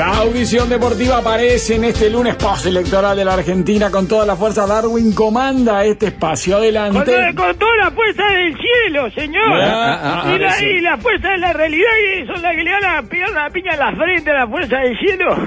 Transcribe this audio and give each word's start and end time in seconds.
La 0.00 0.16
audición 0.16 0.66
deportiva 0.70 1.18
aparece 1.18 1.74
en 1.74 1.84
este 1.84 2.08
lunes 2.08 2.34
postelectoral 2.36 3.14
de 3.18 3.22
la 3.22 3.34
Argentina 3.34 3.90
con 3.90 4.08
toda 4.08 4.24
la 4.24 4.34
fuerza. 4.34 4.66
Darwin 4.66 5.12
comanda 5.14 5.84
este 5.84 6.06
espacio. 6.06 6.54
Con, 6.54 6.62
Adelante. 6.62 7.04
toda- 7.04 7.34
con 7.34 7.58
toda 7.58 7.76
la 7.84 7.90
fuerza 7.90 8.22
del 8.24 8.56
cielo, 8.56 9.10
señor. 9.10 9.60
Ah, 9.60 10.22
ah, 10.24 10.32
y, 10.34 10.38
la, 10.38 10.52
sí. 10.52 10.64
y 10.64 10.80
la 10.80 10.96
fuerza 10.96 11.28
de 11.28 11.36
la 11.36 11.52
realidad 11.52 11.90
y 12.16 12.26
son 12.26 12.40
las 12.40 12.56
que 12.56 12.62
le 12.62 12.72
van 12.72 12.84
a 12.86 13.02
pegar 13.02 13.30
una 13.30 13.50
piña 13.50 13.72
en 13.74 13.78
la 13.78 13.92
frente 13.94 14.30
a 14.30 14.34
la 14.34 14.46
fuerza 14.48 14.76
del 14.78 14.98
cielo. 15.00 15.32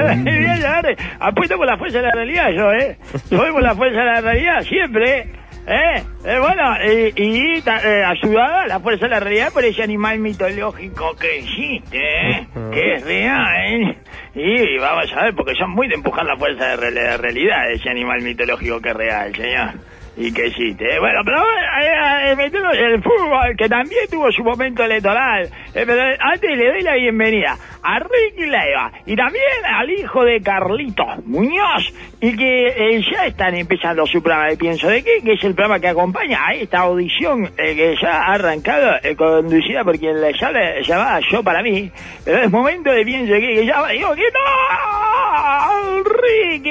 A 0.00 0.14
llevar, 0.16 0.96
apuesto 1.20 1.56
por 1.56 1.66
la 1.66 1.78
fuerza 1.78 1.98
de 1.98 2.04
la 2.06 2.12
realidad 2.12 2.46
yo, 2.50 2.72
¿eh? 2.72 2.98
Yo 3.30 3.38
por 3.52 3.62
la 3.62 3.76
fuerza 3.76 4.00
de 4.00 4.06
la 4.06 4.20
realidad 4.22 4.62
siempre, 4.68 5.18
¿eh? 5.20 5.32
¿Eh? 5.66 6.02
Eh, 6.24 6.38
bueno, 6.40 6.74
y, 6.84 7.56
y 7.58 7.62
ta- 7.62 7.80
eh, 7.82 8.04
ayudada 8.04 8.66
la 8.66 8.80
fuerza 8.80 9.04
de 9.06 9.10
la 9.10 9.20
realidad 9.20 9.52
por 9.52 9.64
ese 9.64 9.82
animal 9.82 10.18
mitológico 10.18 11.14
que 11.16 11.38
existe, 11.38 11.98
¿eh? 11.98 12.46
Que 12.72 12.94
es 12.94 13.04
real, 13.04 13.96
Y 14.34 14.78
vamos 14.78 15.12
a 15.16 15.24
ver, 15.24 15.34
porque 15.34 15.54
son 15.54 15.70
muy 15.70 15.88
de 15.88 15.94
empujar 15.94 16.24
la 16.24 16.36
fuerza 16.36 16.76
de 16.76 17.16
realidad 17.16 17.70
ese 17.72 17.90
animal 17.90 18.22
mitológico 18.22 18.80
que 18.80 18.90
es 18.90 18.96
real, 18.96 19.34
señor. 19.34 19.70
Y 20.16 20.32
que 20.32 20.46
existe. 20.46 20.98
Bueno, 20.98 21.20
pero 21.24 21.40
eh, 21.40 22.32
eh, 22.32 22.92
el 22.92 23.02
fútbol, 23.02 23.56
que 23.56 23.68
también 23.68 24.06
tuvo 24.10 24.30
su 24.30 24.42
momento 24.42 24.84
electoral. 24.84 25.48
Eh, 25.72 25.84
pero 25.86 26.02
antes 26.18 26.56
le 26.56 26.66
doy 26.66 26.82
la 26.82 26.94
bienvenida 26.96 27.56
a 27.82 27.98
Ricky 28.00 28.46
Leiva 28.46 28.90
y 29.06 29.14
también 29.14 29.44
al 29.64 29.88
hijo 29.88 30.24
de 30.24 30.42
Carlito 30.42 31.04
Muñoz, 31.26 31.94
y 32.20 32.36
que 32.36 32.66
eh, 32.66 33.02
ya 33.10 33.26
están 33.26 33.54
empezando 33.54 34.04
su 34.04 34.20
programa 34.20 34.48
de 34.48 34.56
Pienso 34.56 34.88
de 34.88 35.04
qué, 35.04 35.20
que 35.24 35.34
es 35.34 35.44
el 35.44 35.54
programa 35.54 35.78
que 35.78 35.88
acompaña 35.88 36.40
a 36.44 36.54
esta 36.54 36.80
audición 36.80 37.46
eh, 37.56 37.76
que 37.76 37.94
ya 38.02 38.10
ha 38.10 38.34
arrancado, 38.34 38.96
conducida 39.16 39.84
por 39.84 39.96
quien 39.96 40.20
le 40.20 40.32
llamaba 40.82 41.20
Yo 41.30 41.42
para 41.44 41.62
mí. 41.62 41.90
Pero 42.24 42.42
es 42.42 42.50
momento 42.50 42.90
de 42.90 43.04
Pienso 43.04 43.32
de 43.32 43.40
qué, 43.40 43.54
que 43.54 43.66
ya 43.66 43.86
digo, 43.88 44.12
¿qué 44.20 44.30
tal, 44.32 46.04
Ricky? 46.04 46.70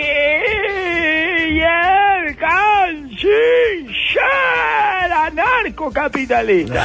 Y 1.50 1.62
el 1.62 2.36
canciller 2.38 4.20
anarcocapitalista. 5.12 6.84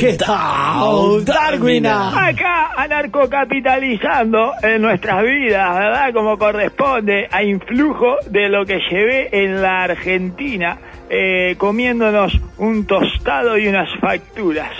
¿Qué 0.00 0.14
tal, 0.14 1.24
Darwina? 1.24 2.26
Acá 2.28 2.70
anarcocapitalizando 2.76 4.52
en 4.62 4.82
nuestras 4.82 5.22
vidas, 5.22 5.74
¿verdad? 5.78 6.12
Como 6.12 6.36
corresponde 6.36 7.28
a 7.30 7.42
influjo 7.44 8.16
de 8.26 8.48
lo 8.48 8.64
que 8.66 8.78
llevé 8.90 9.28
en 9.44 9.62
la 9.62 9.84
Argentina, 9.84 10.78
eh, 11.10 11.54
comiéndonos 11.58 12.32
un 12.58 12.86
tostado 12.86 13.56
y 13.56 13.68
unas 13.68 13.88
facturas. 14.00 14.72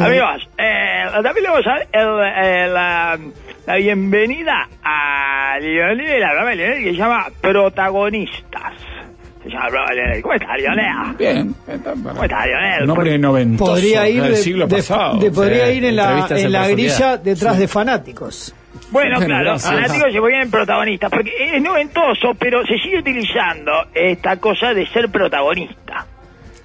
Amigos, 0.00 0.48
eh, 0.58 1.04
también 1.22 1.42
le 1.44 1.48
vamos 1.48 1.66
a 1.66 1.70
dar 1.70 1.86
el- 1.92 2.74
la, 2.74 3.18
la 3.66 3.76
bienvenida 3.76 4.68
a 4.82 5.58
Lionel, 5.60 6.20
la 6.20 6.28
programa 6.28 6.50
de 6.50 6.56
Lionel 6.56 6.84
que 6.84 6.90
se 6.90 6.96
llama 6.96 7.26
Protagonistas. 7.40 8.72
Se 9.42 9.48
llama 9.48 9.66
el 9.66 9.70
programa 9.70 9.90
de 9.90 9.96
Lionel. 9.96 10.22
¿Cómo 10.22 10.34
está 10.34 10.56
Lionel? 10.56 11.16
Bien. 11.18 11.54
¿Cómo 12.02 12.22
está 12.24 12.46
Lionel? 12.46 12.82
Un 12.84 12.90
hombre 12.90 13.18
noventoso 13.18 13.72
Podría 13.72 14.08
ir, 14.08 14.22
del 14.22 14.32
de, 14.32 14.36
siglo 14.38 14.66
de- 14.66 14.76
pasado. 14.76 15.18
de- 15.18 15.30
podría 15.30 15.66
Sí, 15.68 15.72
ir 15.72 15.84
en 15.86 15.96
la, 15.96 16.26
en 16.30 16.52
la 16.52 16.68
grilla 16.68 17.16
detrás 17.16 17.58
de 17.58 17.68
fanáticos. 17.68 18.54
Bueno, 18.90 19.20
claro, 19.20 19.58
fanáticos 19.58 20.12
se 20.12 20.18
ponían 20.18 20.50
protagonistas, 20.50 21.10
porque 21.10 21.30
es 21.54 21.62
noventoso, 21.62 22.34
pero 22.38 22.64
se 22.66 22.76
sigue 22.78 22.98
utilizando 22.98 23.70
esta 23.94 24.36
cosa 24.38 24.74
de 24.74 24.84
ser 24.88 25.08
protagonista. 25.10 26.06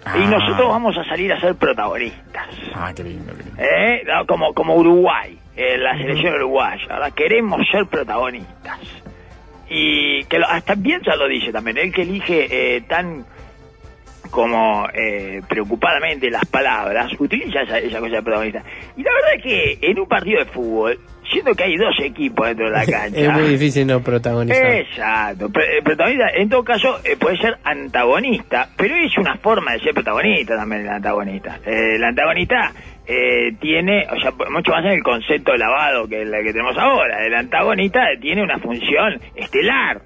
Y 0.06 0.22
Ah. 0.24 0.28
nosotros 0.30 0.68
vamos 0.70 0.96
a 0.98 1.04
salir 1.06 1.34
a 1.34 1.40
ser 1.40 1.56
protagonistas. 1.56 2.48
Ah, 2.76 2.92
qué 2.96 3.04
lindo, 3.04 3.34
qué 3.36 3.44
lindo. 3.44 3.62
¿eh? 3.62 4.04
No, 4.06 4.26
Como, 4.28 4.54
como 4.54 4.76
Uruguay, 4.76 5.38
eh, 5.56 5.78
la 5.78 5.98
selección 5.98 6.36
uruguaya. 6.36 6.86
Ahora 6.90 7.12
queremos 7.12 7.62
ser 7.72 7.88
protagonistas. 7.88 8.80
Y 9.68 10.24
que 10.26 10.38
lo- 10.38 10.48
hasta 10.48 10.76
Bielsa 10.76 11.16
lo 11.16 11.28
dice 11.28 11.52
también, 11.52 11.78
él 11.80 11.92
que 11.92 12.04
elige 12.04 12.76
eh, 12.78 12.82
tan 12.82 13.26
como 14.36 14.86
eh, 14.94 15.42
preocupadamente 15.48 16.30
las 16.30 16.44
palabras, 16.44 17.10
utiliza 17.18 17.62
esa, 17.62 17.80
esa 17.80 18.02
cosa 18.02 18.18
de 18.18 18.22
protagonista. 18.22 18.64
Y 18.98 19.02
la 19.02 19.12
verdad 19.14 19.34
es 19.38 19.44
que 19.44 19.78
en 19.82 19.98
un 19.98 20.08
partido 20.10 20.40
de 20.40 20.46
fútbol, 20.52 21.00
siendo 21.32 21.54
que 21.54 21.64
hay 21.64 21.78
dos 21.78 21.96
equipos 22.04 22.46
dentro 22.46 22.66
de 22.66 22.72
la 22.74 22.86
cancha, 22.86 23.18
Es 23.18 23.32
muy 23.32 23.48
difícil 23.52 23.88
no 23.88 24.02
protagonizar. 24.02 24.74
Exacto. 24.74 25.46
Eh, 25.46 25.82
protagonista, 25.82 26.26
en 26.36 26.50
todo 26.50 26.66
caso, 26.66 27.00
eh, 27.06 27.16
puede 27.18 27.38
ser 27.38 27.56
antagonista, 27.64 28.68
pero 28.76 28.94
es 28.98 29.18
una 29.18 29.38
forma 29.38 29.72
de 29.72 29.80
ser 29.80 29.94
protagonista 29.94 30.58
también 30.58 30.82
el 30.82 30.90
antagonista. 30.90 31.58
Eh, 31.66 31.96
el 31.96 32.04
antagonista 32.04 32.74
eh, 33.08 33.54
tiene, 33.62 34.06
o 34.12 34.20
sea, 34.20 34.32
mucho 34.52 34.72
más 34.74 34.84
en 34.84 34.92
el 34.92 35.04
concepto 35.04 35.54
de 35.54 35.60
lavado 35.60 36.10
que 36.10 36.24
el 36.24 36.32
que 36.44 36.52
tenemos 36.52 36.78
ahora. 36.78 37.26
El 37.26 37.36
antagonista 37.36 38.02
tiene 38.20 38.44
una 38.44 38.60
función 38.60 39.18
estelar 39.34 40.02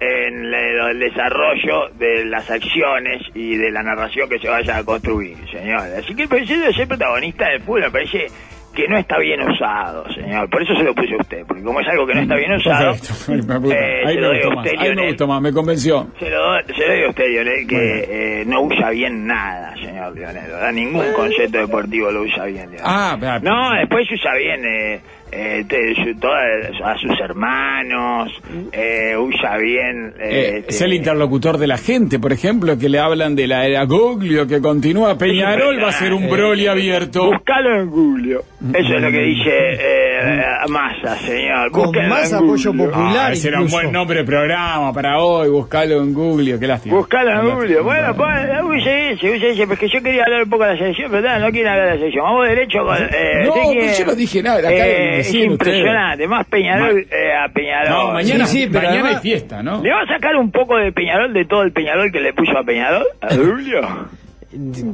en 0.00 0.52
el 0.54 0.98
desarrollo 0.98 1.88
de 1.98 2.24
las 2.24 2.50
acciones 2.50 3.22
y 3.34 3.56
de 3.56 3.70
la 3.70 3.82
narración 3.82 4.28
que 4.28 4.38
se 4.38 4.48
vaya 4.48 4.78
a 4.78 4.84
construir, 4.84 5.36
señor. 5.50 5.82
Así 5.98 6.14
que 6.14 6.22
el 6.22 6.28
proceso 6.28 6.58
de 6.64 6.72
ser 6.72 6.88
protagonista 6.88 7.48
del 7.50 7.60
fútbol 7.60 7.82
me 7.82 7.90
parece 7.90 8.26
que 8.74 8.86
no 8.88 8.96
está 8.96 9.18
bien 9.18 9.42
usado, 9.42 10.08
señor. 10.14 10.48
Por 10.48 10.62
eso 10.62 10.74
se 10.76 10.84
lo 10.84 10.94
puse 10.94 11.12
a 11.12 11.16
usted, 11.18 11.44
porque 11.46 11.62
como 11.62 11.80
es 11.80 11.88
algo 11.88 12.06
que 12.06 12.14
no 12.14 12.20
está 12.22 12.36
bien 12.36 12.52
usado, 12.56 12.92
eh, 12.94 14.02
Ahí 14.06 14.14
se 14.14 14.20
me 14.20 14.20
lo 14.20 14.28
doy 14.28 14.36
a 14.38 14.44
gustó 14.44 14.50
más. 14.56 14.64
usted, 14.66 14.78
Ahí 14.78 14.94
me 14.94 15.06
gustó 15.08 15.26
más. 15.26 15.42
Me 15.42 15.52
convenció. 15.52 16.06
Se 16.18 16.30
lo, 16.30 16.40
doy- 16.40 16.62
se 16.74 16.80
lo 16.86 16.92
doy 16.94 17.02
a 17.04 17.08
usted, 17.08 17.26
Lionel, 17.28 17.66
que 17.66 18.06
eh, 18.08 18.44
no 18.46 18.62
usa 18.62 18.90
bien 18.90 19.26
nada, 19.26 19.74
señor 19.74 20.14
Lionel. 20.14 20.46
¿verdad? 20.46 20.72
Ningún 20.72 21.12
concepto 21.14 21.58
deportivo 21.58 22.10
lo 22.12 22.22
usa 22.22 22.44
bien, 22.46 22.70
Lionel. 22.70 22.80
Ah, 22.84 23.18
ah, 23.20 23.38
No, 23.42 23.70
después 23.76 24.06
usa 24.12 24.34
bien 24.36 24.64
eh, 24.64 25.00
eh, 25.32 25.64
te- 25.68 25.94
su- 25.94 26.18
toda- 26.18 26.36
a 26.84 26.98
sus 26.98 27.18
hermanos, 27.20 28.30
eh, 28.72 29.16
usa 29.18 29.56
bien... 29.58 30.14
eh, 30.18 30.30
Eh, 30.30 30.56
este, 30.58 30.70
es 30.70 30.80
el 30.82 30.92
interlocutor 30.94 31.58
de 31.58 31.66
la 31.66 31.78
gente, 31.78 32.18
por 32.18 32.32
ejemplo, 32.32 32.76
que 32.78 32.88
le 32.88 32.98
hablan 32.98 33.34
de 33.36 33.46
la 33.46 33.66
era 33.66 33.84
Goglio, 33.84 34.46
que 34.46 34.60
continúa 34.60 35.16
Peñarol, 35.18 35.82
va 35.82 35.88
a 35.88 35.92
ser 35.92 36.12
un 36.12 36.28
Broly 36.28 36.66
abierto. 36.66 37.26
Buscalo 37.26 37.80
en 37.80 37.90
Google. 37.90 38.38
Eso 38.74 38.94
es 38.96 39.02
lo 39.02 39.10
que 39.10 39.20
dice 39.20 39.50
eh, 39.50 40.42
Massa, 40.68 41.16
señor. 41.16 41.70
Con 41.70 41.84
Búsquenlo 41.86 42.08
más 42.10 42.30
en 42.30 42.38
apoyo 42.38 42.72
popular. 42.72 43.26
Ah, 43.28 43.32
ese 43.32 43.48
era 43.48 43.60
un 43.60 43.68
buen 43.68 43.90
nombre 43.92 44.18
de 44.18 44.24
programa 44.24 44.92
para 44.92 45.18
hoy, 45.18 45.48
buscalo 45.48 46.02
en 46.02 46.12
Google, 46.12 46.58
qué 46.58 46.66
lástima. 46.66 46.96
Buscalo 46.96 47.30
en 47.40 47.54
Google. 47.54 47.80
Bueno, 47.80 48.14
pues, 48.14 48.84
ese, 48.86 49.30
use 49.30 49.50
ese, 49.50 49.66
porque 49.66 49.88
yo 49.88 50.02
quería 50.02 50.24
hablar 50.24 50.42
un 50.44 50.50
poco 50.50 50.64
de 50.64 50.72
la 50.72 50.78
selección, 50.78 51.10
pero 51.10 51.22
no, 51.28 51.38
no 51.46 51.50
quiero 51.50 51.70
hablar 51.70 51.86
de 51.86 51.92
la 51.92 51.98
selección. 51.98 52.24
Vamos 52.24 52.48
derecho 52.48 52.78
con... 52.84 52.96
Eh, 52.96 53.44
No, 53.46 53.52
pues 53.54 53.68
quiere- 53.68 53.94
yo 53.98 54.06
no 54.06 54.14
dije 54.14 54.42
nada, 54.42 54.58
acá 54.58 54.70
Eh, 54.86 55.19
es 55.20 55.26
ustedes. 55.28 55.44
impresionante, 55.52 56.26
más 56.28 56.46
Peñarol 56.46 56.98
eh, 57.00 57.32
a 57.44 57.52
Peñarol. 57.52 57.88
No, 57.90 58.12
mañana, 58.12 58.46
Sí, 58.46 58.62
sí, 58.62 58.66
pero 58.66 58.88
mañana 58.88 58.94
además- 59.00 59.16
hay 59.16 59.22
fiesta, 59.22 59.62
¿no? 59.62 59.82
¿Le 59.82 59.90
va 59.90 60.02
a 60.02 60.06
sacar 60.06 60.36
un 60.36 60.50
poco 60.50 60.76
de 60.76 60.92
Peñarol 60.92 61.32
de 61.32 61.44
todo 61.44 61.62
el 61.62 61.72
Peñarol 61.72 62.10
que 62.12 62.20
le 62.20 62.32
puso 62.32 62.56
a 62.58 62.64
Peñarol? 62.64 63.04
¿A 63.20 63.28
Julio? 63.34 63.80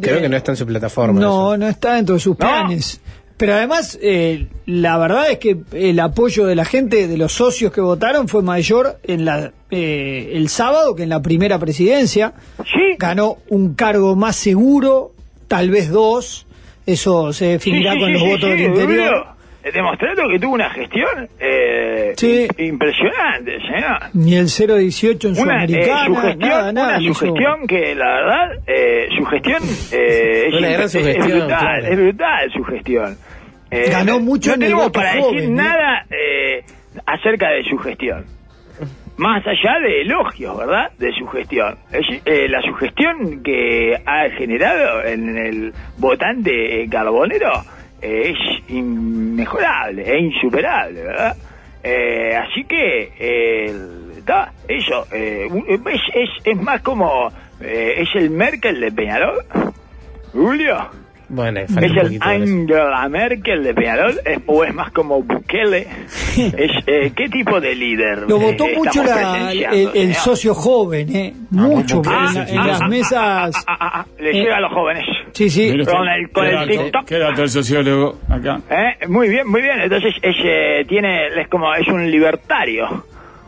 Creo 0.00 0.20
que 0.20 0.28
no 0.28 0.36
está 0.36 0.52
en 0.52 0.56
su 0.56 0.66
plataforma. 0.66 1.18
No, 1.20 1.56
no 1.56 1.66
está 1.66 1.94
dentro 1.94 2.14
de 2.14 2.20
sus 2.20 2.32
No. 2.32 2.36
planes. 2.38 3.00
Pero 3.38 3.52
además, 3.52 3.98
eh, 4.02 4.46
la 4.64 4.96
verdad 4.96 5.30
es 5.30 5.38
que 5.38 5.58
el 5.72 6.00
apoyo 6.00 6.46
de 6.46 6.54
la 6.56 6.64
gente, 6.64 7.06
de 7.06 7.18
los 7.18 7.32
socios 7.32 7.70
que 7.70 7.82
votaron, 7.82 8.28
fue 8.28 8.42
mayor 8.42 8.98
en 9.02 9.26
la 9.26 9.52
eh, 9.70 10.30
el 10.34 10.48
sábado 10.48 10.94
que 10.96 11.02
en 11.02 11.10
la 11.10 11.20
primera 11.20 11.58
presidencia. 11.58 12.32
Sí. 12.64 12.96
Ganó 12.98 13.36
un 13.48 13.74
cargo 13.74 14.16
más 14.16 14.36
seguro, 14.36 15.12
tal 15.48 15.68
vez 15.70 15.90
dos. 15.90 16.46
Eso 16.86 17.32
se 17.34 17.46
definirá 17.46 17.92
Sí, 17.92 17.98
sí, 17.98 18.00
con 18.04 18.08
sí, 18.08 18.12
los 18.14 18.22
sí, 18.22 18.28
votos 18.30 18.50
sí, 18.50 18.56
del 18.56 18.60
interior. 18.62 19.08
Julio. 19.14 19.35
Eh, 19.66 19.72
Demostrando 19.72 20.28
que 20.28 20.38
tuvo 20.38 20.54
una 20.54 20.70
gestión 20.70 21.28
eh, 21.40 22.12
Sí. 22.16 22.46
impresionante, 22.58 23.58
señor. 23.60 23.98
Ni 24.14 24.36
el 24.36 24.46
018 24.46 25.28
en 25.28 25.32
Una, 25.40 25.64
eh, 25.64 25.66
Sudamericana, 25.66 26.04
su 26.06 26.14
gestión, 26.16 26.48
nada, 26.48 26.72
nada. 26.72 26.88
una 26.98 27.02
hizo. 27.02 27.14
sugestión 27.14 27.66
que 27.66 27.94
la 27.94 28.06
verdad, 28.14 28.52
eh, 28.66 29.08
su 29.18 29.24
gestión 29.24 29.62
eh, 29.92 30.44
es, 30.48 30.54
Una 30.54 30.68
gran 30.68 30.82
es- 30.82 30.92
sugestión, 30.92 31.26
es 31.28 31.34
brutal, 31.34 31.58
claro. 31.58 31.86
es 31.86 31.96
brutal 31.98 32.52
su 32.52 32.64
gestión. 32.64 33.16
Eh, 33.70 33.90
Ganó 33.90 34.20
mucho 34.20 34.50
no 34.50 34.54
en 34.54 34.62
el 34.62 34.66
tenemos 34.68 34.84
voto 34.84 34.98
para 35.00 35.12
joven, 35.20 35.34
decir 35.34 35.50
¿eh? 35.50 35.52
nada 35.52 36.06
eh, 36.10 36.64
acerca 37.04 37.48
de 37.50 37.64
su 37.64 37.76
gestión. 37.78 38.24
Más 39.16 39.42
allá 39.46 39.80
de 39.80 40.02
elogios, 40.02 40.56
¿verdad? 40.58 40.90
De 40.98 41.10
su 41.18 41.26
gestión. 41.28 41.76
Es- 41.90 42.22
eh, 42.26 42.46
la 42.48 42.60
sugestión 42.62 43.42
que 43.42 43.96
ha 44.06 44.28
generado 44.36 45.02
en 45.04 45.36
el 45.38 45.72
votante 45.98 46.82
eh, 46.82 46.88
carbonero 46.88 47.50
eh, 48.02 48.34
es 48.34 48.70
inmejorable, 48.70 50.02
es 50.02 50.22
insuperable, 50.22 51.02
¿verdad? 51.02 51.36
Eh, 51.82 52.36
así 52.36 52.64
que, 52.64 53.12
eh, 53.18 53.74
da, 54.24 54.52
eso, 54.66 55.06
eh, 55.12 55.48
es, 55.68 56.00
es, 56.14 56.30
es 56.44 56.60
más 56.60 56.80
como, 56.82 57.30
eh, 57.60 57.94
es 57.98 58.08
el 58.16 58.30
Merkel 58.30 58.80
de 58.80 58.92
Peñarol, 58.92 59.44
Julio. 60.32 61.05
Bueno, 61.28 61.60
¿Es 61.60 61.70
el. 61.76 62.18
Angela 62.20 63.08
Merkel 63.08 63.64
de 63.64 63.74
Peñarol 63.74 64.20
¿Es- 64.24 64.38
o 64.46 64.62
es 64.64 64.72
más 64.72 64.92
como 64.92 65.22
Bukele? 65.22 65.86
Es, 66.36 66.70
eh, 66.86 67.12
¿Qué 67.16 67.28
tipo 67.28 67.60
de 67.60 67.74
líder? 67.74 68.20
Lo 68.28 68.36
eh, 68.36 68.52
votó 68.52 68.64
estamos 68.66 68.76
mucho 68.96 69.02
la- 69.04 69.52
el, 69.52 69.64
el 69.64 69.92
señor? 69.92 70.14
socio 70.14 70.54
joven, 70.54 71.16
¿eh? 71.16 71.34
Mucho. 71.50 72.00
Ah, 72.06 72.32
en, 72.34 72.48
en 72.54 72.58
ah, 72.58 72.66
las 72.68 72.80
ah, 72.82 72.88
mesas. 72.88 73.54
ah, 73.56 73.62
ah, 73.66 73.76
ah, 73.80 73.90
ah, 74.00 74.06
le 74.20 74.30
Eh, 74.30 74.32
llega 74.34 74.56
a 74.56 74.60
los 74.60 74.72
jóvenes. 74.72 75.04
Sí, 75.32 75.50
sí. 75.50 75.68
Con 75.84 76.08
el- 76.08 76.30
con 76.30 76.44
¿qué 76.46 76.50
el 76.54 76.68
TikTok. 76.68 77.04
¿Qué 77.06 77.18
dato 77.18 77.42
el 77.42 77.48
sociólogo 77.50 78.18
acá? 78.28 78.60
¿Eh? 78.70 79.06
Muy 79.08 79.28
bien, 79.28 79.48
muy 79.48 79.62
bien. 79.62 79.80
Entonces 79.80 80.14
es, 80.22 80.36
eh, 80.44 80.84
tiene, 80.88 81.26
es 81.40 81.48
como, 81.48 81.74
es 81.74 81.88
un 81.88 82.08
libertario. 82.10 83.04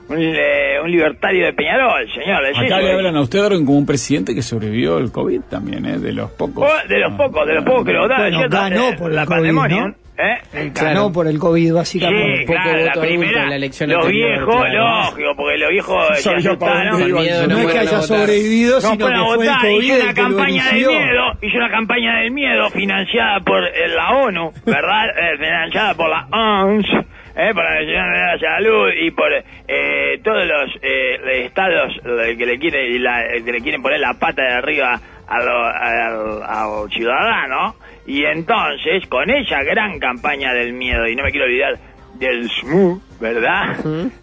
Un, 0.08 0.16
eh, 0.20 0.81
un 0.82 0.90
libertario 0.90 1.46
de 1.46 1.52
Peñarol, 1.52 2.08
señor. 2.12 2.44
es 2.46 2.56
Acá 2.56 2.66
eso, 2.66 2.78
le 2.78 2.90
eh. 2.90 2.94
hablan 2.94 3.16
a 3.16 3.20
usted 3.20 3.43
Darwin, 3.43 3.66
como 3.66 3.78
un 3.78 3.87
presidente 3.87 4.34
que 4.34 4.43
sobrevivió 4.43 4.96
al 4.96 5.12
COVID 5.12 5.40
también, 5.50 5.84
¿eh? 5.84 5.99
De 5.99 6.12
los 6.12 6.31
pocos. 6.31 6.66
Oh, 6.70 6.88
de 6.88 6.99
los 6.99 7.12
pocos, 7.14 7.46
de 7.46 7.55
los 7.55 7.64
pocos 7.64 7.84
que 7.84 7.93
lo 7.93 8.02
votaron, 8.02 8.22
Bueno, 8.25 8.38
¿cierto? 8.38 8.56
ganó 8.56 8.88
Eh, 8.88 8.96
por 8.99 9.10
el 9.10 9.16
la 9.16 9.26
COVID, 9.26 9.37
pandemia, 9.55 9.87
¿no? 9.87 9.94
¿Eh? 10.20 10.38
Ganó 10.52 10.72
Claro. 10.75 11.12
por 11.12 11.26
el 11.28 11.38
COVID, 11.38 11.66
Sí, 11.66 11.70
básicamente. 11.72 12.40
poco 12.46 12.58
claro, 12.60 12.78
la 12.78 12.84
voto 12.94 13.00
primera, 13.02 13.43
en 13.44 13.50
la 13.50 13.56
elección 13.56 13.90
los 13.90 14.08
viejos, 14.08 14.56
claro. 14.56 15.05
lógico, 15.05 15.28
porque 15.37 15.58
los 15.58 15.70
viejos 15.70 16.26
iba. 17.06 17.20
Miedo, 17.20 17.46
no, 17.46 17.58
es 17.58 17.66
que 17.66 17.78
haya 17.78 18.02
sobrevivido, 18.02 18.75
No 18.76 18.81
sino 18.81 19.06
que 19.06 19.14
fue 19.37 19.46
el 19.46 19.52
COVID 19.60 19.82
hizo 19.84 19.94
el 19.94 20.02
una 20.02 20.14
que 20.14 20.22
lo 20.22 20.28
campaña 20.28 20.64
del 20.72 20.87
miedo, 20.87 21.22
hizo 21.43 21.56
una 21.58 21.70
campaña 21.70 22.16
del 22.20 22.31
miedo 22.32 22.70
financiada 22.70 23.40
por 23.40 23.62
eh, 23.62 23.88
la 23.94 24.10
ONU, 24.16 24.52
¿verdad? 24.66 25.05
Eh, 25.10 25.37
financiada 25.38 25.94
por 25.94 26.08
la 26.10 26.26
OMS, 26.32 26.87
eh, 27.38 27.55
por 27.55 27.62
la 27.64 27.75
Nación 27.81 28.12
de 28.12 28.19
la 28.19 28.38
Salud 28.38 28.88
y 29.00 29.11
por 29.12 29.32
eh, 29.32 30.20
todos 30.25 30.44
los 30.46 30.70
eh, 30.82 31.44
estados 31.46 31.94
eh, 32.05 32.37
que 32.37 32.44
le 32.46 32.58
quieren 32.58 32.94
y 32.94 32.99
la- 32.99 33.25
eh, 33.26 33.43
que 33.44 33.52
le 33.52 33.61
quieren 33.61 33.81
poner 33.81 34.00
la 34.00 34.14
pata 34.14 34.43
de 34.43 34.52
arriba 34.52 35.00
a 35.29 35.43
lo- 35.43 35.64
al- 35.64 36.43
al 36.85 36.90
ciudadano. 36.90 37.76
Y 38.06 38.25
entonces, 38.25 39.06
con 39.08 39.29
esa 39.31 39.62
gran 39.62 39.99
campaña 39.99 40.52
del 40.55 40.73
miedo, 40.73 41.06
y 41.06 41.14
no 41.14 41.23
me 41.25 41.31
quiero 41.31 41.46
olvidar 41.46 41.75
del 42.19 42.49
SMU, 42.50 43.00
¿verdad? 43.20 43.76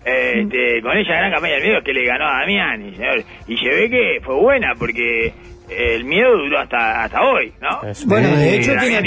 Este, 0.03 0.81
con 0.81 0.97
esa 0.97 1.13
gran 1.13 1.31
campaña 1.31 1.53
del 1.55 1.63
miedo 1.63 1.81
que 1.83 1.93
le 1.93 2.03
ganó 2.05 2.25
a 2.25 2.39
Damiani, 2.41 2.95
señor. 2.95 3.23
Y 3.47 3.55
se 3.57 3.69
ve 3.69 3.89
que 3.89 4.19
fue 4.25 4.35
buena 4.35 4.73
porque 4.77 5.31
el 5.69 6.03
miedo 6.03 6.35
duró 6.37 6.59
hasta 6.59 7.03
hasta 7.03 7.21
hoy, 7.23 7.53
¿no? 7.61 7.81
Bueno, 8.07 8.27
de 8.37 8.55
hecho 8.57 8.71
tiene, 8.81 9.01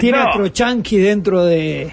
tiene 0.00 0.18
a 0.18 0.30
Trochanqui 0.32 0.98
dentro 0.98 1.44
de, 1.44 1.90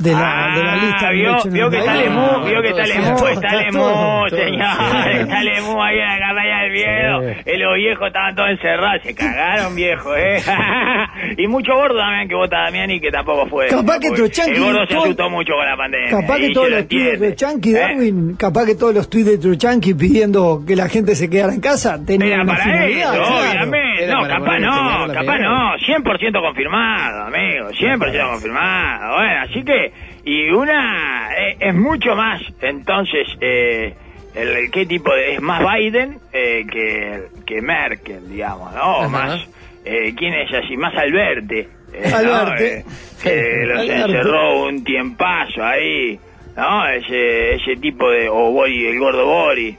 de, 0.00 0.12
la, 0.12 0.52
de 0.56 0.62
la 0.64 0.72
Ah, 0.72 0.76
lista. 0.76 1.10
vio, 1.10 1.30
Derecho 1.30 1.50
vio 1.50 1.70
que 1.70 1.78
está. 1.78 1.94
Lemú, 1.94 2.44
vio 2.46 2.62
que 2.62 2.68
está 2.68 2.82
Lemú, 2.86 3.26
está 3.26 3.54
Lemú, 3.56 4.28
señor, 4.30 5.10
está 5.20 5.42
Lemú 5.42 5.82
ahí 5.82 5.98
en 5.98 6.06
la 6.08 6.18
campaña 6.18 6.62
del 6.62 6.72
miedo, 6.72 7.34
Sí. 7.44 7.50
Los 7.60 7.74
viejos 7.76 8.06
estaban 8.06 8.34
todos 8.34 8.50
encerrados, 8.50 9.02
se 9.04 9.14
cagaron 9.14 9.74
viejos, 9.74 10.14
eh, 10.18 10.40
y 11.36 11.46
mucho 11.46 11.74
gordo 11.74 11.98
también 11.98 12.28
que 12.28 12.34
vota 12.34 12.62
Damiani 12.64 13.00
que 13.00 13.10
tampoco 13.10 13.46
fue. 13.46 13.66
Capaz 13.68 13.98
que 13.98 14.10
Trochanqui 14.10 14.52
El 14.56 14.64
gordo 14.64 14.86
se 14.88 14.96
asustó 14.96 15.30
mucho 15.30 15.52
con 15.54 15.66
la 15.66 15.76
pandemia. 15.76 16.10
Capaz 16.10 16.38
y 16.38 16.48
que 16.48 16.54
todos 16.54 16.70
lo 16.70 16.76
los 16.76 16.88
tweets 16.88 17.20
de. 17.20 17.32
Trochanqui, 17.32 17.70
¿Eh? 17.70 17.78
Darwin, 17.78 18.36
capaz 18.36 18.66
que 18.66 18.74
todos 18.74 18.94
los 18.94 19.10
tweets 19.10 19.30
de 19.30 19.38
Trochanqui 19.38 19.94
pidiendo 19.94 20.62
que 20.66 20.74
la 20.76 20.88
gente 20.88 21.14
se 21.14 21.28
quedara 21.28 21.52
en 21.52 21.60
casa 21.60 21.98
tenían 22.04 22.40
una 22.42 22.56
finalidad. 22.56 23.14
obviamente. 23.18 23.78
Era 24.04 24.14
No, 24.14 24.28
capaz 24.28 24.58
no, 24.58 25.12
capaz 25.12 25.38
no. 25.38 25.76
100% 25.78 26.40
confirmado, 26.40 27.24
amigo. 27.24 27.68
100% 27.70 28.30
confirmado. 28.30 29.14
Bueno, 29.16 29.40
así 29.42 29.62
que, 29.64 29.92
y 30.24 30.50
una, 30.50 31.30
eh, 31.36 31.56
es 31.60 31.74
mucho 31.74 32.14
más, 32.14 32.40
entonces, 32.60 33.26
eh, 33.40 33.94
el, 34.34 34.48
el- 34.48 34.70
qué 34.70 34.86
tipo 34.86 35.14
de, 35.14 35.34
es 35.34 35.40
más 35.42 35.60
Biden 35.74 36.18
eh, 36.32 36.64
que, 36.70 37.22
que 37.46 37.60
Merkel, 37.62 38.28
digamos, 38.28 38.72
¿no? 38.74 38.98
O 38.98 39.08
más, 39.08 39.40
eh, 39.84 40.14
¿quién 40.16 40.34
es 40.34 40.52
así? 40.54 40.76
Más 40.76 40.94
Alberte. 40.96 41.68
eh, 41.92 42.10
¿no? 42.10 42.16
Alberte. 42.16 42.78
Eh, 42.78 42.84
que 43.22 43.66
los 43.66 43.78
Alberte. 43.80 44.02
encerró 44.02 44.64
un 44.66 44.84
tiempazo 44.84 45.64
ahí, 45.64 46.18
¿no? 46.56 46.86
Ese, 46.88 47.54
ese 47.54 47.76
tipo 47.76 48.08
de, 48.10 48.28
o 48.28 48.52
Bori, 48.52 48.86
el 48.86 48.98
gordo 48.98 49.24
Bori. 49.26 49.76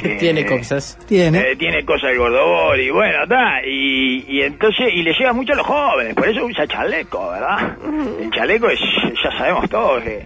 Que- 0.00 0.16
Tiene 0.20 0.46
cosas. 0.46 0.98
Tiene. 1.06 1.38
eh, 1.38 1.56
tiene 1.56 1.84
cosas 1.84 2.10
el 2.10 2.18
gordobor 2.18 2.78
y 2.78 2.90
bueno, 2.90 3.22
está. 3.24 3.60
Y, 3.66 4.24
y 4.28 4.42
entonces, 4.42 4.88
y 4.92 5.02
le 5.02 5.12
llega 5.12 5.32
mucho 5.32 5.52
a 5.52 5.56
los 5.56 5.66
jóvenes, 5.66 6.14
por 6.14 6.28
eso 6.28 6.44
usa 6.44 6.66
chaleco, 6.66 7.30
¿verdad? 7.30 7.76
El 8.20 8.30
chaleco 8.30 8.68
es, 8.68 8.80
ya 9.22 9.30
sabemos 9.38 9.68
todos 9.70 10.02
que 10.02 10.24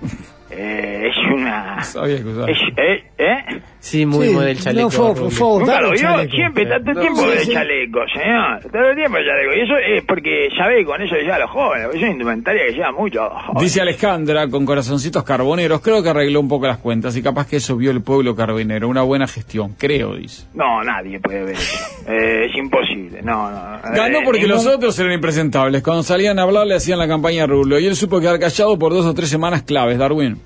eh, 0.51 1.11
es 1.11 1.17
una... 1.33 1.83
Sabía 1.83 2.19
que 2.19 2.25
usaba. 2.25 2.51
Es, 2.51 2.59
eh, 2.77 3.05
¿eh? 3.19 3.61
Sí, 3.81 4.05
muy 4.05 4.27
Sí, 4.29 4.35
model 4.35 4.59
chaleco. 4.59 4.83
no 4.83 4.91
fue- 5.15 5.31
fue 5.31 5.59
Nunca 5.61 5.81
lo 5.81 5.87
el 5.89 5.93
vio, 5.93 6.03
chaleco. 6.03 6.35
siempre, 6.35 6.67
tanto 6.67 6.93
No, 6.95 7.01
tiempo 7.01 7.21
sí, 7.23 7.29
de 7.31 7.39
sí. 7.39 7.53
chaleco, 7.53 8.01
señor. 8.13 8.61
Todo 8.73 8.91
el 8.91 8.97
tiempo 8.97 9.19
de 9.19 9.25
chaleco. 9.25 9.55
Y 9.55 9.61
eso 9.61 9.77
es 9.77 10.05
porque 10.05 10.49
ya 10.59 10.67
ve, 10.67 10.85
con 10.85 11.01
eso 11.01 11.15
llega 11.15 11.37
a 11.37 11.39
los 11.39 11.51
jóvenes, 11.51 11.85
porque 11.87 11.99
es 11.99 12.03
una 12.03 12.13
indumentaria 12.13 12.67
que 12.67 12.73
lleva 12.73 12.93
mucho 12.93 13.31
jóvenes. 13.31 13.63
Dice 13.63 13.81
Alejandra, 13.81 14.49
con 14.49 14.67
corazoncitos 14.67 15.23
carboneros, 15.23 15.81
creo 15.81 16.03
que 16.03 16.09
arregló 16.09 16.41
un 16.41 16.49
poco 16.49 16.67
las 16.67 16.79
cuentas 16.79 17.17
y 17.17 17.23
capaz 17.23 17.47
que 17.49 17.57
eso 17.57 17.77
vio 17.77 17.91
el 17.93 18.03
pueblo 18.03 18.35
carbonero. 18.35 18.89
Una 18.89 19.03
buena 19.03 19.27
gestión, 19.29 19.75
creo, 19.79 20.17
dice. 20.17 20.47
No, 20.55 20.83
nadie 20.83 21.21
puede 21.21 21.45
ver 21.45 21.55
eso. 21.55 21.79
Eh, 22.11 22.47
es 22.47 22.57
imposible, 22.57 23.21
no, 23.23 23.51
no. 23.51 23.79
Ganó 23.95 24.19
Eh, 24.21 24.23
porque 24.25 24.41
ningún- 24.41 24.57
los 24.57 24.67
otros 24.67 24.99
eran 24.99 25.13
impresentables. 25.13 25.83
Cuando 25.83 26.03
salían 26.03 26.39
a 26.39 26.43
hablar 26.45 26.67
le 26.67 26.75
hacían 26.75 26.99
la 26.99 27.07
campaña 27.07 27.45
a 27.45 27.47
Rulo 27.47 27.79
y 27.79 27.87
él 27.87 27.95
supo 27.97 28.19
quedar 28.19 28.39
callado 28.41 28.79
por 28.79 28.93
dos 28.95 29.05
o 29.05 29.13
tres 29.13 29.29
semanas 29.29 29.63
claves, 29.63 29.99
Darwin. 29.99 30.39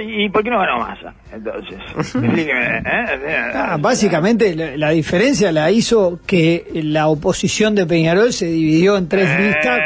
¿Y 0.00 0.28
por 0.28 0.42
qué 0.44 0.50
no 0.50 0.58
ganó 0.58 0.78
Massa? 0.80 1.14
Entonces, 1.32 1.78
explíqueme, 1.96 2.78
¿eh? 2.78 3.50
Ah, 3.54 3.76
básicamente 3.80 4.54
la, 4.54 4.76
la 4.76 4.90
diferencia 4.90 5.50
la 5.52 5.70
hizo 5.70 6.20
que 6.26 6.66
la 6.74 7.08
oposición 7.08 7.74
de 7.74 7.86
Peñarol 7.86 8.32
se 8.32 8.46
dividió 8.46 8.96
en 8.96 9.08
tres 9.08 9.28
Eh. 9.28 9.40
listas 9.48 9.80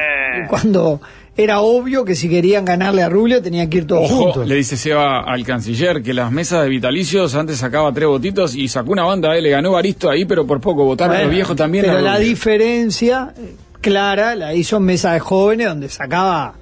cuando 0.49 1.01
era 1.37 1.61
obvio 1.61 2.05
que 2.05 2.15
si 2.15 2.29
querían 2.29 2.65
ganarle 2.65 3.03
a 3.03 3.09
Rubio 3.09 3.41
tenían 3.41 3.71
que 3.71 3.79
ir 3.79 3.87
todos 3.87 4.11
Ojo, 4.11 4.25
juntos. 4.25 4.47
le 4.49 4.57
dice 4.57 4.77
Seba 4.77 5.21
al 5.21 5.45
canciller 5.45 6.03
que 6.03 6.13
las 6.13 6.31
mesas 6.33 6.63
de 6.63 6.69
vitalicios 6.69 7.35
antes 7.35 7.59
sacaba 7.59 7.93
tres 7.93 8.09
votitos 8.09 8.55
y 8.57 8.69
sacó 8.69 8.93
una 8.93 9.05
banda, 9.05 9.37
eh, 9.37 9.41
le 9.41 9.51
ganó 9.51 9.73
Baristo 9.73 10.11
ahí, 10.11 10.25
pero 10.25 10.47
por 10.47 10.61
poco 10.61 10.85
votaron 10.85 11.13
Bueno, 11.15 11.25
los 11.27 11.35
viejos 11.35 11.57
también. 11.57 11.85
Pero 11.87 11.99
a 11.99 12.03
la 12.03 12.19
diferencia 12.19 13.33
clara 13.81 14.35
la 14.35 14.53
hizo 14.55 14.77
en 14.79 14.83
mesa 14.85 15.13
de 15.13 15.21
jóvenes 15.21 15.69
donde 15.69 15.89
sacaba 15.89 16.55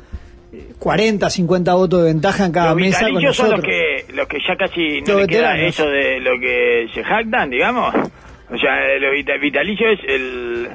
40, 0.78 1.30
50 1.30 1.74
votos 1.74 2.00
de 2.02 2.06
ventaja 2.12 2.44
en 2.46 2.52
cada 2.52 2.70
Los 2.70 2.76
mesa 2.76 2.98
con 3.02 3.06
vitalicios 3.08 3.36
son 3.36 3.50
los 3.50 3.58
nosotros. 3.60 3.76
que, 4.06 4.12
los 4.14 4.28
que 4.28 4.38
ya 4.46 4.56
casi 4.56 5.00
no 5.02 5.18
le 5.20 5.26
queda 5.26 5.58
eso 5.58 5.88
de 5.88 6.20
lo 6.20 6.30
que 6.40 6.88
se 6.94 7.04
jactan, 7.04 7.50
digamos. 7.50 7.94
O 8.52 8.58
sea, 8.58 8.84
eh, 8.88 8.98
los 9.00 9.12
vita- 9.12 9.36
vitalicios 9.40 9.92
es 9.92 10.10
el... 10.14 10.68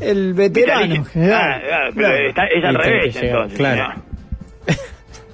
El 0.00 0.34
veterano 0.34 0.82
en 0.82 0.88
vitalicio. 0.90 1.12
general. 1.12 1.40
Ah, 1.40 1.60
claro, 1.64 1.90
pero 1.94 2.08
Claro. 2.08 2.28
está- 2.28 2.46
es 2.46 2.64
al 2.64 2.74
revés, 2.74 3.16
entonces. 3.22 3.58
claro. 3.58 3.88
¿no? 3.94 4.13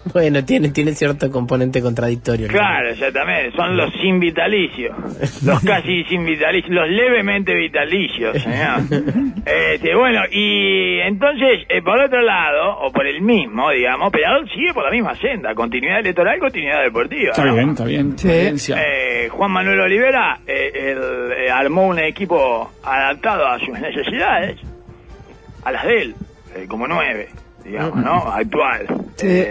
Bueno, 0.12 0.44
tiene, 0.44 0.70
tiene 0.70 0.92
cierto 0.92 1.30
componente 1.30 1.82
contradictorio. 1.82 2.46
¿no? 2.46 2.52
Claro, 2.52 2.90
exactamente. 2.90 3.54
Son 3.56 3.76
los 3.76 3.92
sin 4.00 4.18
vitalicios. 4.18 4.96
Los 5.44 5.60
casi 5.64 6.04
sin 6.04 6.24
vitalicios. 6.24 6.70
Los 6.70 6.88
levemente 6.88 7.54
vitalicios, 7.54 8.40
señor. 8.42 8.80
Este, 9.40 9.94
bueno, 9.94 10.20
y 10.30 11.00
entonces, 11.00 11.64
eh, 11.68 11.80
por 11.82 11.98
otro 11.98 12.20
lado, 12.20 12.78
o 12.80 12.92
por 12.92 13.06
el 13.06 13.22
mismo, 13.22 13.70
digamos, 13.70 14.12
Peñarol 14.12 14.48
sigue 14.50 14.74
por 14.74 14.84
la 14.84 14.90
misma 14.90 15.14
senda. 15.16 15.54
Continuidad 15.54 16.00
electoral, 16.00 16.38
continuidad 16.38 16.82
deportiva. 16.82 17.30
Está 17.30 17.44
¿no? 17.46 17.54
bien, 17.54 17.70
está 17.70 17.84
bien. 17.84 18.18
Sí. 18.18 18.72
Eh, 18.76 19.28
Juan 19.30 19.50
Manuel 19.50 19.80
Olivera 19.80 20.40
eh, 20.46 20.70
él, 20.74 21.32
eh, 21.36 21.50
armó 21.50 21.86
un 21.86 21.98
equipo 21.98 22.70
adaptado 22.82 23.46
a 23.46 23.58
sus 23.58 23.78
necesidades, 23.78 24.58
a 25.64 25.72
las 25.72 25.84
de 25.84 26.02
él, 26.02 26.14
eh, 26.54 26.66
como 26.68 26.86
nueve, 26.86 27.28
digamos, 27.64 27.96
¿no? 27.96 28.30
Actual. 28.30 28.86
Sí. 29.16 29.44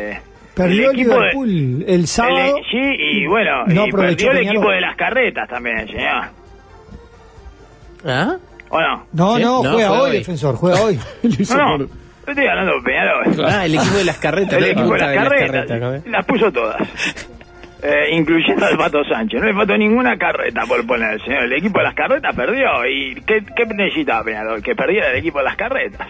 Perdió 0.64 0.90
el 0.92 0.96
equipo 1.00 1.14
de- 1.14 1.20
Liverpool 1.20 1.86
el 1.88 2.08
sábado. 2.08 2.58
el- 2.58 2.64
sí, 2.72 2.96
y 3.00 3.28
bueno, 3.28 3.66
No 3.68 3.88
y 3.88 3.92
perdió 3.92 4.32
el 4.32 4.38
Peñarol. 4.38 4.58
equipo 4.58 4.72
de 4.72 4.82
las 4.82 4.96
carretas 4.96 5.50
también, 5.50 5.88
señor. 5.88 6.24
¿Ah? 8.06 8.38
¿O 8.70 8.80
no? 8.80 9.06
No, 9.14 9.36
¿Sí? 9.38 9.44
no, 9.44 9.64
No, 9.64 9.72
juega 9.74 9.92
hoy, 9.92 10.10
hoy. 10.12 10.18
defensor, 10.18 10.56
juega 10.56 10.82
hoy. 10.82 11.00
No, 11.24 11.78
no, 11.78 11.86
yo 11.86 11.88
estoy 12.28 12.48
hablando 12.48 12.76
de 12.76 12.82
Peñarol. 12.84 13.46
Ah, 13.48 13.66
el 13.66 13.76
equipo 13.76 13.98
de 13.98 14.04
las 14.06 14.18
carretas. 14.20 14.54
El 14.54 14.60
¿no? 14.62 14.68
equipo 14.68 14.94
de 14.94 15.00
las 15.00 15.16
carretas, 15.16 15.80
¿no? 15.80 16.12
las 16.12 16.26
puso 16.26 16.52
todas. 16.52 16.78
Eh, 17.82 18.10
incluyendo 18.12 18.66
al 18.66 18.76
Pato 18.78 19.02
Sánchez. 19.06 19.40
No 19.40 19.48
le 19.48 19.54
faltó 19.54 19.78
ninguna 19.78 20.18
carreta 20.18 20.64
por 20.68 20.86
poner, 20.86 21.18
señor. 21.24 21.44
El 21.44 21.54
equipo 21.54 21.78
de 21.80 21.86
las 21.86 21.94
carretas 21.94 22.36
perdió. 22.36 22.86
¿Y 22.86 23.16
qué, 23.26 23.42
qué 23.56 23.66
necesitaba 23.74 24.22
Peñarol? 24.26 24.62
Que 24.62 24.76
perdiera 24.76 25.10
el 25.12 25.16
equipo 25.20 25.38
de 25.38 25.46
las 25.46 25.56
carretas. 25.56 26.10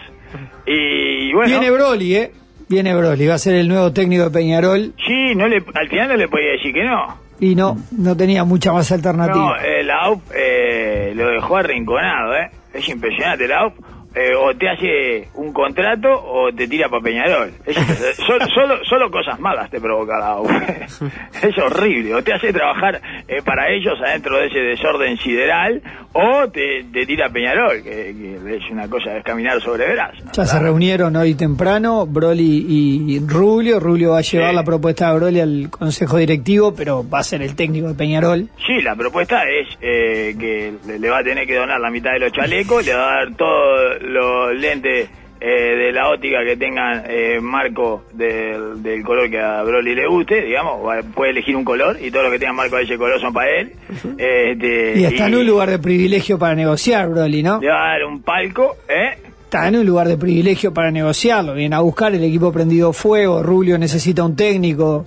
Y 0.66 1.32
bueno... 1.32 1.46
Viene 1.48 1.70
Broly, 1.70 2.16
¿eh? 2.16 2.32
Viene 2.70 2.94
Broly, 2.94 3.26
va 3.26 3.34
a 3.34 3.38
ser 3.38 3.56
el 3.56 3.66
nuevo 3.68 3.92
técnico 3.92 4.22
de 4.24 4.30
Peñarol 4.30 4.94
Sí, 5.04 5.34
no 5.34 5.48
le, 5.48 5.56
al 5.74 5.88
final 5.88 6.08
no 6.08 6.16
le 6.16 6.28
podía 6.28 6.52
decir 6.52 6.72
que 6.72 6.84
no. 6.84 7.18
y 7.40 7.54
no, 7.56 7.76
no 7.98 8.16
tenía 8.16 8.44
mucha 8.44 8.72
más 8.72 8.90
alternativa. 8.92 9.34
No, 9.34 9.56
eh, 9.56 9.82
la 9.82 10.04
AUP 10.04 10.22
eh, 10.34 11.12
lo 11.16 11.28
dejó 11.30 11.56
arrinconado, 11.56 12.34
¿eh? 12.36 12.48
Es 12.72 12.88
impresionante, 12.88 13.48
la 13.48 13.58
AUP 13.62 13.74
eh, 14.14 14.34
o 14.34 14.54
te 14.56 14.68
hace 14.68 15.28
un 15.34 15.52
contrato 15.52 16.08
o 16.10 16.52
te 16.52 16.66
tira 16.68 16.88
para 16.88 17.02
Peñarol. 17.02 17.52
Eso- 17.66 17.80
solo, 18.26 18.46
solo, 18.54 18.84
solo 18.84 19.10
cosas 19.10 19.38
malas 19.40 19.70
te 19.70 19.80
provoca 19.80 20.18
la 20.18 20.40
U. 20.40 20.48
es 21.42 21.58
horrible. 21.58 22.14
O 22.14 22.22
te 22.22 22.32
hace 22.32 22.52
trabajar 22.52 23.00
eh, 23.28 23.40
para 23.44 23.70
ellos 23.70 23.94
adentro 24.04 24.36
de 24.38 24.46
ese 24.48 24.58
desorden 24.60 25.16
sideral 25.18 25.80
o 26.12 26.48
te, 26.50 26.84
te 26.92 27.06
tira 27.06 27.26
a 27.26 27.30
Peñarol, 27.30 27.82
que, 27.84 27.90
que 28.44 28.56
es 28.56 28.70
una 28.70 28.88
cosa 28.88 29.10
de 29.10 29.22
caminar 29.22 29.60
sobre 29.60 29.86
veras. 29.86 30.12
¿no? 30.24 30.32
Ya 30.32 30.44
se 30.44 30.58
reunieron 30.58 31.14
hoy 31.16 31.34
temprano, 31.34 32.04
Broly 32.06 32.64
y 32.68 33.20
Rubio. 33.26 33.78
Rubio 33.78 34.10
va 34.12 34.18
a 34.18 34.22
llevar 34.22 34.50
Sí. 34.50 34.56
la 34.56 34.64
propuesta 34.64 35.12
de 35.12 35.18
Broly 35.18 35.40
al 35.40 35.70
consejo 35.70 36.16
directivo, 36.16 36.74
pero 36.74 37.08
va 37.08 37.20
a 37.20 37.22
ser 37.22 37.42
el 37.42 37.54
técnico 37.54 37.88
de 37.88 37.94
Peñarol. 37.94 38.48
Sí, 38.66 38.80
la 38.82 38.96
propuesta 38.96 39.42
es 39.48 39.68
eh, 39.80 40.34
que 40.38 40.72
le- 40.98 41.10
va 41.10 41.18
a 41.18 41.22
tener 41.24 41.46
que 41.46 41.54
donar 41.54 41.78
la 41.80 41.90
mitad 41.90 42.12
de 42.12 42.18
los 42.20 42.32
chalecos, 42.32 42.84
le 42.84 42.94
va 42.94 43.02
a 43.12 43.16
dar 43.24 43.36
todos 43.36 43.99
los 44.00 44.54
lentes 44.54 45.08
eh, 45.40 45.46
de 45.76 45.92
la 45.92 46.10
óptica 46.10 46.44
que 46.44 46.56
tengan 46.56 47.04
eh, 47.08 47.38
marco 47.40 48.04
del, 48.12 48.82
del 48.82 49.02
color 49.02 49.30
que 49.30 49.40
a 49.40 49.62
Broly 49.62 49.94
le 49.94 50.06
guste, 50.06 50.42
digamos, 50.42 50.80
puede 51.14 51.30
elegir 51.30 51.56
un 51.56 51.64
color 51.64 51.96
y 52.00 52.10
todos 52.10 52.24
los 52.24 52.32
que 52.32 52.38
tengan 52.38 52.56
marco 52.56 52.76
de 52.76 52.82
ese 52.82 52.98
color 52.98 53.18
son 53.20 53.32
para 53.32 53.50
él. 53.58 53.72
Este, 54.18 55.00
Y 55.00 55.04
está 55.04 55.28
en 55.28 55.36
un 55.36 55.46
lugar 55.46 55.70
de 55.70 55.78
privilegio 55.78 56.38
para 56.38 56.54
negociar, 56.54 57.08
Broly, 57.08 57.42
¿no? 57.42 57.58
Le 57.60 57.68
va 57.68 57.86
a 57.86 57.92
dar 57.92 58.04
un 58.04 58.22
palco, 58.22 58.76
¿eh? 58.88 59.18
Está 59.44 59.66
en 59.66 59.76
un 59.76 59.86
lugar 59.86 60.06
de 60.06 60.16
privilegio 60.16 60.72
para 60.72 60.90
negociarlo. 60.92 61.54
Viene 61.54 61.74
a 61.74 61.80
buscar 61.80 62.14
el 62.14 62.22
equipo 62.22 62.52
prendido 62.52 62.92
fuego. 62.92 63.42
Rubio 63.42 63.78
necesita 63.78 64.22
un 64.22 64.36
técnico. 64.36 65.06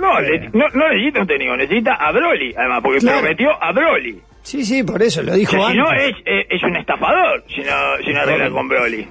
No, 0.00 0.20
le- 0.20 0.48
no, 0.52 0.64
no 0.74 0.88
necesita 0.88 1.20
un 1.20 1.26
técnico, 1.28 1.56
necesita 1.56 1.94
a 1.94 2.10
Broly, 2.10 2.54
además, 2.56 2.80
porque 2.82 2.98
Claro. 3.00 3.20
prometió 3.20 3.50
a 3.62 3.70
Broly. 3.72 4.20
Sí, 4.48 4.64
sí, 4.64 4.82
por 4.82 5.02
eso 5.02 5.22
lo 5.22 5.34
dijo 5.34 5.52
si 5.52 5.60
antes. 5.62 5.76
no, 5.76 5.92
es, 5.92 6.14
es, 6.24 6.46
es 6.48 6.62
un 6.62 6.74
estafador 6.76 7.44
si 7.54 7.60
no, 7.60 7.74
si 8.02 8.12
no 8.14 8.20
arregla 8.20 8.50
con 8.50 8.66
Broly. 8.66 9.06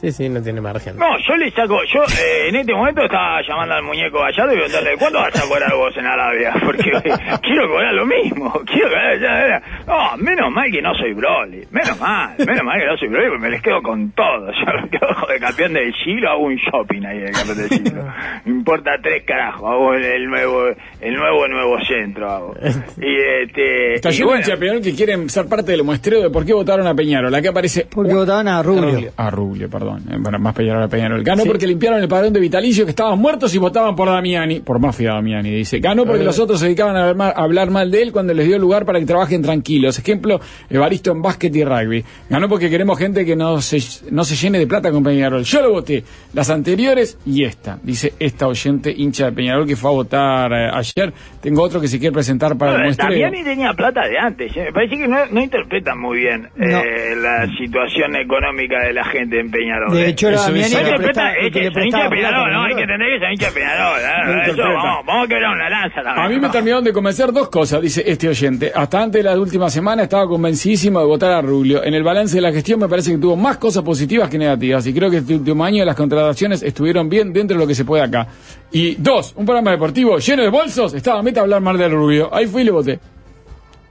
Sí, 0.00 0.12
sí, 0.12 0.28
no 0.28 0.40
tiene 0.40 0.60
margen. 0.60 0.96
No, 0.96 1.18
yo 1.26 1.34
le 1.36 1.50
saco, 1.50 1.76
yo 1.92 2.04
eh, 2.04 2.48
en 2.50 2.54
este 2.54 2.72
momento 2.72 3.02
estaba 3.02 3.42
llamando 3.42 3.74
al 3.74 3.82
muñeco 3.82 4.20
Gallardo 4.20 4.52
y 4.52 4.56
preguntarle, 4.56 4.90
¿cuánto 4.96 5.18
vas 5.18 5.36
a 5.36 5.48
cobrar 5.48 5.74
vos 5.74 5.96
en 5.96 6.06
Arabia? 6.06 6.54
Porque 6.64 6.90
eh, 6.90 7.12
quiero 7.42 7.68
cobrar 7.68 7.92
lo 7.94 8.06
mismo, 8.06 8.52
quiero 8.66 8.90
cobrar, 8.90 9.18
ya, 9.18 9.48
ya. 9.48 9.62
No, 9.88 10.16
menos 10.18 10.52
mal 10.52 10.70
que 10.70 10.80
no 10.80 10.94
soy 10.94 11.14
Broly, 11.14 11.66
menos 11.72 11.98
mal, 11.98 12.36
menos 12.38 12.62
mal 12.62 12.78
que 12.78 12.86
no 12.86 12.96
soy 12.96 13.08
Broly, 13.08 13.26
porque 13.26 13.42
me 13.42 13.50
les 13.50 13.60
quedo 13.62 13.82
con 13.82 14.12
todo, 14.12 14.52
yo 14.52 14.82
me 14.82 14.88
quedo 14.88 15.08
de 15.28 15.40
campeón 15.40 15.72
del 15.72 15.92
siglo, 16.04 16.30
hago 16.30 16.42
un 16.44 16.56
shopping 16.56 17.04
ahí 17.04 17.18
de 17.18 17.32
campeón 17.32 17.58
del 17.58 17.68
siglo. 17.68 18.04
Me 18.44 18.52
importa 18.52 18.92
tres 19.02 19.24
carajos, 19.24 19.68
hago 19.68 19.94
el, 19.94 20.04
el 20.04 20.26
nuevo, 20.28 20.68
el 21.00 21.14
nuevo 21.14 21.48
nuevo 21.48 21.76
centro 21.84 22.30
hago. 22.30 22.54
Y 22.98 23.16
este... 23.42 23.94
Está 23.94 24.10
lleno 24.10 24.26
bueno, 24.26 24.44
Peñarol 24.58 24.80
que 24.80 24.94
quieren 24.94 25.28
ser 25.28 25.46
parte 25.46 25.72
del 25.72 25.82
muestreo 25.82 26.22
de 26.22 26.30
por 26.30 26.46
qué 26.46 26.52
votaron 26.54 26.86
a 26.86 26.94
Peñarol. 26.94 27.34
Acá 27.34 27.50
aparece 27.50 27.86
Porque 27.90 28.14
votaban 28.14 28.46
a 28.46 28.62
Rubio. 28.62 29.10
A 29.16 29.30
Rubio, 29.30 29.68
perdón. 29.68 29.87
Eh, 29.96 30.16
Bueno, 30.18 30.38
más 30.38 30.54
Peñarol 30.54 30.82
a 30.82 30.88
Peñarol. 30.88 31.22
Ganó 31.22 31.44
porque 31.44 31.66
limpiaron 31.66 32.00
el 32.00 32.08
padrón 32.08 32.32
de 32.32 32.40
Vitalicio 32.40 32.84
que 32.84 32.90
estaban 32.90 33.18
muertos 33.18 33.54
y 33.54 33.58
votaban 33.58 33.96
por 33.96 34.08
Damiani. 34.08 34.60
Por 34.60 34.78
mafia 34.78 35.12
Damiani, 35.14 35.50
dice. 35.50 35.78
Ganó 35.80 36.04
porque 36.04 36.24
los 36.24 36.38
otros 36.38 36.58
se 36.60 36.66
dedicaban 36.66 36.96
a 36.96 37.08
hablar, 37.10 37.34
a 37.36 37.42
hablar 37.42 37.70
mal 37.70 37.90
de 37.90 38.02
él 38.02 38.12
cuando 38.12 38.34
les 38.34 38.46
dio 38.46 38.58
lugar 38.58 38.84
para 38.84 38.98
que 39.00 39.06
trabajen 39.06 39.42
tranquilos. 39.42 39.98
Ejemplo, 39.98 40.40
Evaristo 40.68 41.12
en 41.12 41.22
básquet 41.22 41.54
y 41.56 41.64
rugby. 41.64 42.04
Ganó 42.28 42.48
porque 42.48 42.68
queremos 42.70 42.98
gente 42.98 43.24
que 43.24 43.36
no 43.36 43.60
se, 43.60 43.78
no 44.10 44.24
se 44.24 44.36
llene 44.36 44.58
de 44.58 44.66
plata 44.66 44.90
con 44.90 45.02
Peñarol. 45.02 45.42
Yo 45.44 45.62
lo 45.62 45.70
voté. 45.72 46.02
Las 46.34 46.50
anteriores 46.50 47.18
y 47.24 47.44
esta. 47.44 47.78
Dice 47.82 48.12
esta 48.18 48.46
oyente 48.48 48.92
hincha 48.96 49.26
de 49.26 49.32
Peñarol 49.32 49.66
que 49.66 49.76
fue 49.76 49.90
a 49.90 49.94
votar 49.94 50.52
eh, 50.52 50.70
ayer. 50.72 51.12
Tengo 51.40 51.62
otro 51.62 51.80
que 51.80 51.88
se 51.88 51.98
quiere 51.98 52.12
presentar 52.12 52.56
para 52.58 52.72
el 52.72 52.76
Bueno, 52.78 52.86
muestreo. 52.88 53.10
Damiani 53.10 53.44
tenía 53.44 53.72
plata 53.74 54.02
de 54.08 54.18
antes. 54.18 54.56
¿eh? 54.56 54.64
Me 54.66 54.72
parece 54.72 54.96
que 54.98 55.08
no, 55.08 55.26
no 55.26 55.40
interpretan 55.42 56.00
muy 56.00 56.18
bien 56.18 56.48
No. 56.56 56.78
eh, 56.80 57.14
la 57.16 57.46
situación 57.56 58.16
económica 58.16 58.80
de 58.86 58.92
la 58.92 59.04
gente 59.04 59.38
en 59.40 59.50
Peñarol. 59.50 59.77
De 59.90 60.04
¿eh? 60.04 60.08
hecho, 60.10 60.28
era 60.28 60.36
Eso 60.36 60.46
Damiani 60.46 60.74
que 60.74 60.80
presta- 60.96 61.34
es 61.36 61.54
le 61.54 61.70
prestaba. 61.70 62.10
Peñarol, 62.10 62.52
no, 62.52 62.62
hay 62.64 62.74
que 62.74 62.80
entender 62.82 63.08
que 63.18 63.26
se 63.26 63.32
hincha 63.32 63.50
Peñarol. 63.54 64.00
¿eh? 64.00 64.04
No 64.24 64.30
Eso, 64.30 64.50
interpreta. 64.50 64.72
vamos, 64.74 65.06
vamos 65.06 65.24
a 65.24 65.28
quebrar 65.28 65.54
una 65.54 65.70
lanza. 65.70 66.02
también. 66.02 66.26
A 66.26 66.28
mí 66.28 66.40
me 66.40 66.48
terminaron 66.48 66.84
de 66.84 66.92
convencer 66.92 67.32
dos 67.32 67.48
cosas, 67.48 67.80
dice 67.82 68.02
este 68.06 68.28
oyente. 68.28 68.72
Hasta 68.74 69.02
antes 69.02 69.22
de 69.22 69.30
la 69.30 69.38
última 69.38 69.70
semana 69.70 70.02
estaba 70.02 70.26
convencidísimo 70.26 71.00
de 71.00 71.06
votar 71.06 71.32
a 71.32 71.40
Rubio. 71.40 71.82
En 71.84 71.94
el 71.94 72.02
balance 72.02 72.34
de 72.36 72.42
la 72.42 72.52
gestión 72.52 72.80
me 72.80 72.88
parece 72.88 73.12
que 73.12 73.18
tuvo 73.18 73.36
más 73.36 73.58
cosas 73.58 73.82
positivas 73.82 74.28
que 74.28 74.38
negativas. 74.38 74.86
Y 74.86 74.92
creo 74.94 75.10
que 75.10 75.18
este 75.18 75.34
último 75.34 75.64
año 75.64 75.84
las 75.84 75.96
contrataciones 75.96 76.62
estuvieron 76.62 77.08
bien 77.08 77.32
dentro 77.32 77.56
de 77.56 77.62
lo 77.62 77.66
que 77.68 77.74
se 77.74 77.84
puede 77.84 78.02
acá. 78.02 78.26
Y 78.72 78.94
dos, 78.96 79.34
un 79.36 79.44
programa 79.46 79.70
deportivo 79.70 80.18
lleno 80.18 80.42
de 80.42 80.48
bolsos. 80.50 80.94
Estaba 80.94 81.22
meta 81.22 81.40
a 81.40 81.42
hablar 81.44 81.60
mal 81.60 81.78
del 81.78 81.92
Rubio. 81.92 82.28
Ahí 82.34 82.46
fui 82.46 82.62
y 82.62 82.64
le 82.66 82.70
voté. 82.70 82.98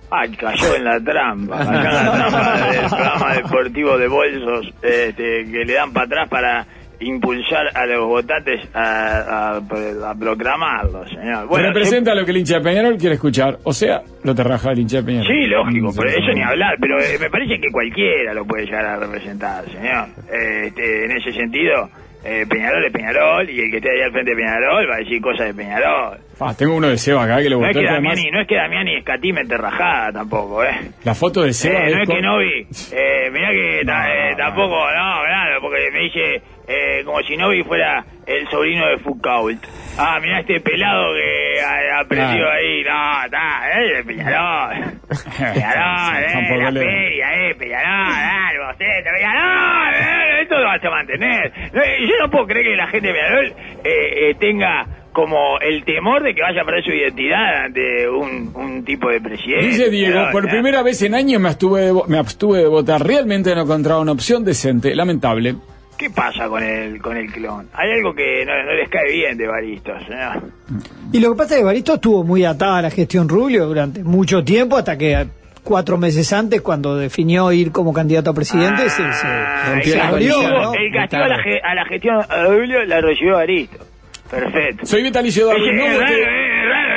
Ay, 0.10 0.32
cayó 0.38 0.76
en 0.76 0.84
la 0.86 1.00
trampa. 1.02 1.58
Cayó 1.58 1.78
en 1.78 2.20
la 2.20 2.28
trampa 2.30 2.72
del 2.72 2.90
programa 2.90 3.34
deportivo 3.36 3.98
de 3.98 4.08
bolsos 4.08 4.74
este, 4.82 5.46
que 5.52 5.66
le 5.66 5.74
dan 5.74 5.92
para 5.92 6.06
atrás 6.06 6.30
para 6.30 6.66
impulsar 7.00 7.68
a 7.76 7.86
los 7.86 8.08
votantes 8.08 8.60
a, 8.74 9.58
a, 9.60 10.10
a 10.10 10.16
proclamarlo, 10.16 11.06
señor. 11.10 11.48
Bueno, 11.48 11.68
Representa 11.68 12.16
lo 12.16 12.26
que 12.26 12.32
el 12.32 12.38
hincha 12.38 12.56
de 12.58 12.62
Peñarol 12.64 12.98
quiere 12.98 13.16
escuchar. 13.16 13.58
O 13.64 13.72
sea, 13.74 14.02
lo 14.24 14.34
te 14.34 14.44
raja 14.44 14.72
el 14.72 14.80
hincha 14.80 14.98
de 14.98 15.04
Peñarol. 15.04 15.28
Sí, 15.28 15.46
lógico, 15.46 15.92
pero 15.96 16.10
eso 16.10 16.34
ni 16.34 16.42
hablar, 16.42 16.76
pero 16.80 17.00
eh, 17.00 17.18
me 17.20 17.30
parece 17.30 17.60
que 17.62 17.70
cualquiera 17.72 18.34
lo 18.34 18.46
puede 18.46 18.66
llegar 18.66 18.86
a 18.86 18.96
representar, 18.98 19.66
señor. 19.66 20.08
Este, 20.32 21.06
en 21.06 21.12
ese 21.18 21.34
sentido, 21.34 21.90
eh, 22.24 22.46
Peñarol 22.50 22.86
es 22.86 22.92
Peñarol 22.94 23.50
y 23.50 23.60
el 23.62 23.72
que 23.72 23.78
esté 23.78 23.92
ahí 23.92 24.02
al 24.02 24.12
frente 24.12 24.32
de 24.32 24.38
Peñarol 24.38 24.90
va 24.90 24.96
a 24.96 25.00
decir 25.00 25.22
cosas 25.22 25.48
de 25.48 25.54
Peñarol. 25.54 26.18
Ah, 26.40 26.54
tengo 26.58 26.76
uno 26.76 26.88
de 26.90 26.98
Seba 26.98 27.24
acá 27.24 27.38
que 27.38 27.50
le 27.50 27.56
No 27.56 27.66
es 27.66 27.74
que 27.76 27.82
que 27.82 27.88
además, 27.90 28.12
Damiani, 28.16 28.32
no 28.32 28.42
es 28.42 28.48
que 28.48 28.56
Damiani 28.56 28.96
escatime 28.98 29.42
enterrajada 29.42 30.12
tampoco, 30.12 30.64
¿eh? 30.64 30.92
la 31.04 31.16
foto 31.16 31.42
de 31.44 31.54
Seba 31.54 31.80
Eh, 31.88 31.92
no 31.96 32.02
es 32.04 32.08
con- 32.08 32.16
que 32.16 32.22
Novi, 32.22 32.68
eh, 32.94 33.30
mirá 33.32 33.50
que 33.52 33.80
eh, 33.82 34.36
tampoco, 34.38 34.76
no, 34.92 35.22
claro, 35.26 35.62
porque 35.62 35.90
me 35.92 36.00
dice 36.02 36.42
eh, 36.68 37.02
como 37.06 37.22
si 37.22 37.38
Novi 37.38 37.64
fuera 37.64 38.06
el 38.28 38.48
sobrino 38.50 38.86
de 38.88 38.98
Foucault. 39.00 39.64
Ah, 39.98 40.20
mirá 40.22 40.42
este 40.42 40.60
pelado 40.60 41.14
que 41.14 41.62
ha 41.64 42.00
aprendió 42.02 42.44
Claro. 42.46 42.52
ahí, 42.52 42.84
no, 42.84 43.26
está, 43.26 43.70
eh, 43.72 44.04
Peñarol. 44.06 45.00
Peñarol, 45.54 46.18
eh, 46.18 46.58
la 46.62 46.72
feria, 46.72 47.28
eh, 47.50 47.56
Peñarol, 47.56 48.68
vos, 48.68 48.76
eh, 48.80 49.04
Peñarol, 49.04 49.94
eh, 49.96 50.27
esto 50.48 50.58
lo 50.58 50.66
vas 50.66 50.84
a 50.84 50.90
mantener. 50.90 51.52
Yo 51.74 52.14
no 52.22 52.32
puedo 52.32 52.48
creer 52.48 52.66
que 52.66 52.76
la 52.76 52.88
gente 52.88 53.08
de 53.08 53.14
Peñarol 53.14 53.46
eh, 53.46 54.30
eh, 54.30 54.36
tenga 54.40 54.88
como 55.12 55.60
el 55.60 55.84
temor 55.84 56.24
de 56.24 56.34
que 56.34 56.42
vaya 56.42 56.62
a 56.62 56.66
perder 56.66 56.84
su 56.84 56.92
identidad 56.92 57.66
ante 57.66 58.08
un, 58.08 58.52
un 58.56 58.86
tipo 58.86 59.10
de 59.10 59.20
presidente. 59.20 59.66
Dice 59.66 59.90
Diego, 59.90 60.28
por 60.32 60.48
primera 60.48 60.84
vez 60.84 61.02
en 61.02 61.16
años 61.16 61.42
me 61.42 61.50
abstuve, 61.50 61.82
de, 61.82 61.94
me 62.08 62.18
abstuve 62.18 62.60
de 62.60 62.68
votar. 62.68 63.06
Realmente 63.06 63.54
no 63.56 63.64
encontraba 63.64 64.00
una 64.00 64.12
opción 64.12 64.46
decente. 64.46 64.96
Lamentable. 64.96 65.56
¿Qué 65.98 66.12
pasa 66.12 66.48
con 66.48 66.64
el, 66.64 67.02
con 67.02 67.18
el 67.18 67.32
clon? 67.32 67.68
Hay 67.74 67.92
algo 67.92 68.14
que 68.14 68.46
no, 68.46 68.54
no 68.64 68.74
les 68.74 68.88
cae 68.90 69.12
bien 69.12 69.36
de 69.36 69.48
Baristos. 69.48 70.04
¿no? 70.08 70.80
Y 71.12 71.20
lo 71.20 71.32
que 71.32 71.38
pasa 71.38 71.56
es 71.56 71.62
que 71.62 71.66
Baristo 71.66 71.96
estuvo 71.96 72.24
muy 72.24 72.46
atada 72.46 72.78
a 72.78 72.82
la 72.84 72.92
gestión 72.92 73.28
Rubio 73.28 73.66
durante 73.66 74.04
mucho 74.04 74.44
tiempo, 74.44 74.78
hasta 74.78 74.96
que 74.96 75.26
cuatro 75.68 75.98
meses 75.98 76.32
antes, 76.34 76.62
cuando 76.62 76.96
definió 76.96 77.52
ir 77.52 77.72
como 77.72 77.92
candidato 77.94 78.30
a 78.30 78.34
presidente, 78.34 78.90
se, 78.90 78.98
se 79.04 79.04
Ah, 79.28 79.64
rompió 79.74 79.94
el 79.94 80.00
la 80.00 80.10
castigo, 80.12 80.36
abrió, 80.38 80.50
¿no? 80.62 80.74
el 80.74 80.92
castigo 80.94 81.24
a 81.24 81.28
la, 81.28 81.44
ge- 81.44 81.62
a 81.64 81.76
la 81.76 81.86
gestión 81.86 82.16
a 82.20 82.46
Julio 82.48 82.86
la 82.86 83.02
recibió 83.02 83.34
Baristos. 83.36 83.88
Perfecto. 84.32 84.86
Soy 84.86 85.04
Vitalicio 85.04 85.52
es 85.52 85.58
raro, 85.58 85.66
eh, 85.66 85.90
es 85.90 86.70
raro, 86.70 86.94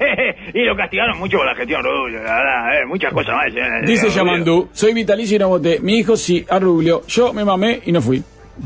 eh. 0.00 0.50
y 0.54 0.64
lo 0.64 0.76
castigaron 0.76 1.18
mucho 1.18 1.36
por 1.38 1.46
la 1.46 1.54
gestión 1.54 1.82
Rubio, 1.82 2.18
la 2.22 2.34
verdad, 2.34 2.82
eh, 2.82 2.86
muchas 2.86 3.12
cosas 3.12 3.34
más. 3.34 3.46
eh, 3.54 3.86
Dice. 3.86 4.08
Yamandú, 4.10 4.68
soy 4.72 4.94
vitalicio 4.94 5.36
y 5.36 5.38
no 5.38 5.48
voté. 5.48 5.78
Mi 5.80 5.98
hijo 5.98 6.16
sí, 6.16 6.44
a 6.48 6.58
Rubio. 6.58 7.02
Yo 7.08 7.32
me 7.32 7.44
mamé 7.44 7.80
y 7.84 7.92
no 7.92 8.00
fui. 8.00 8.22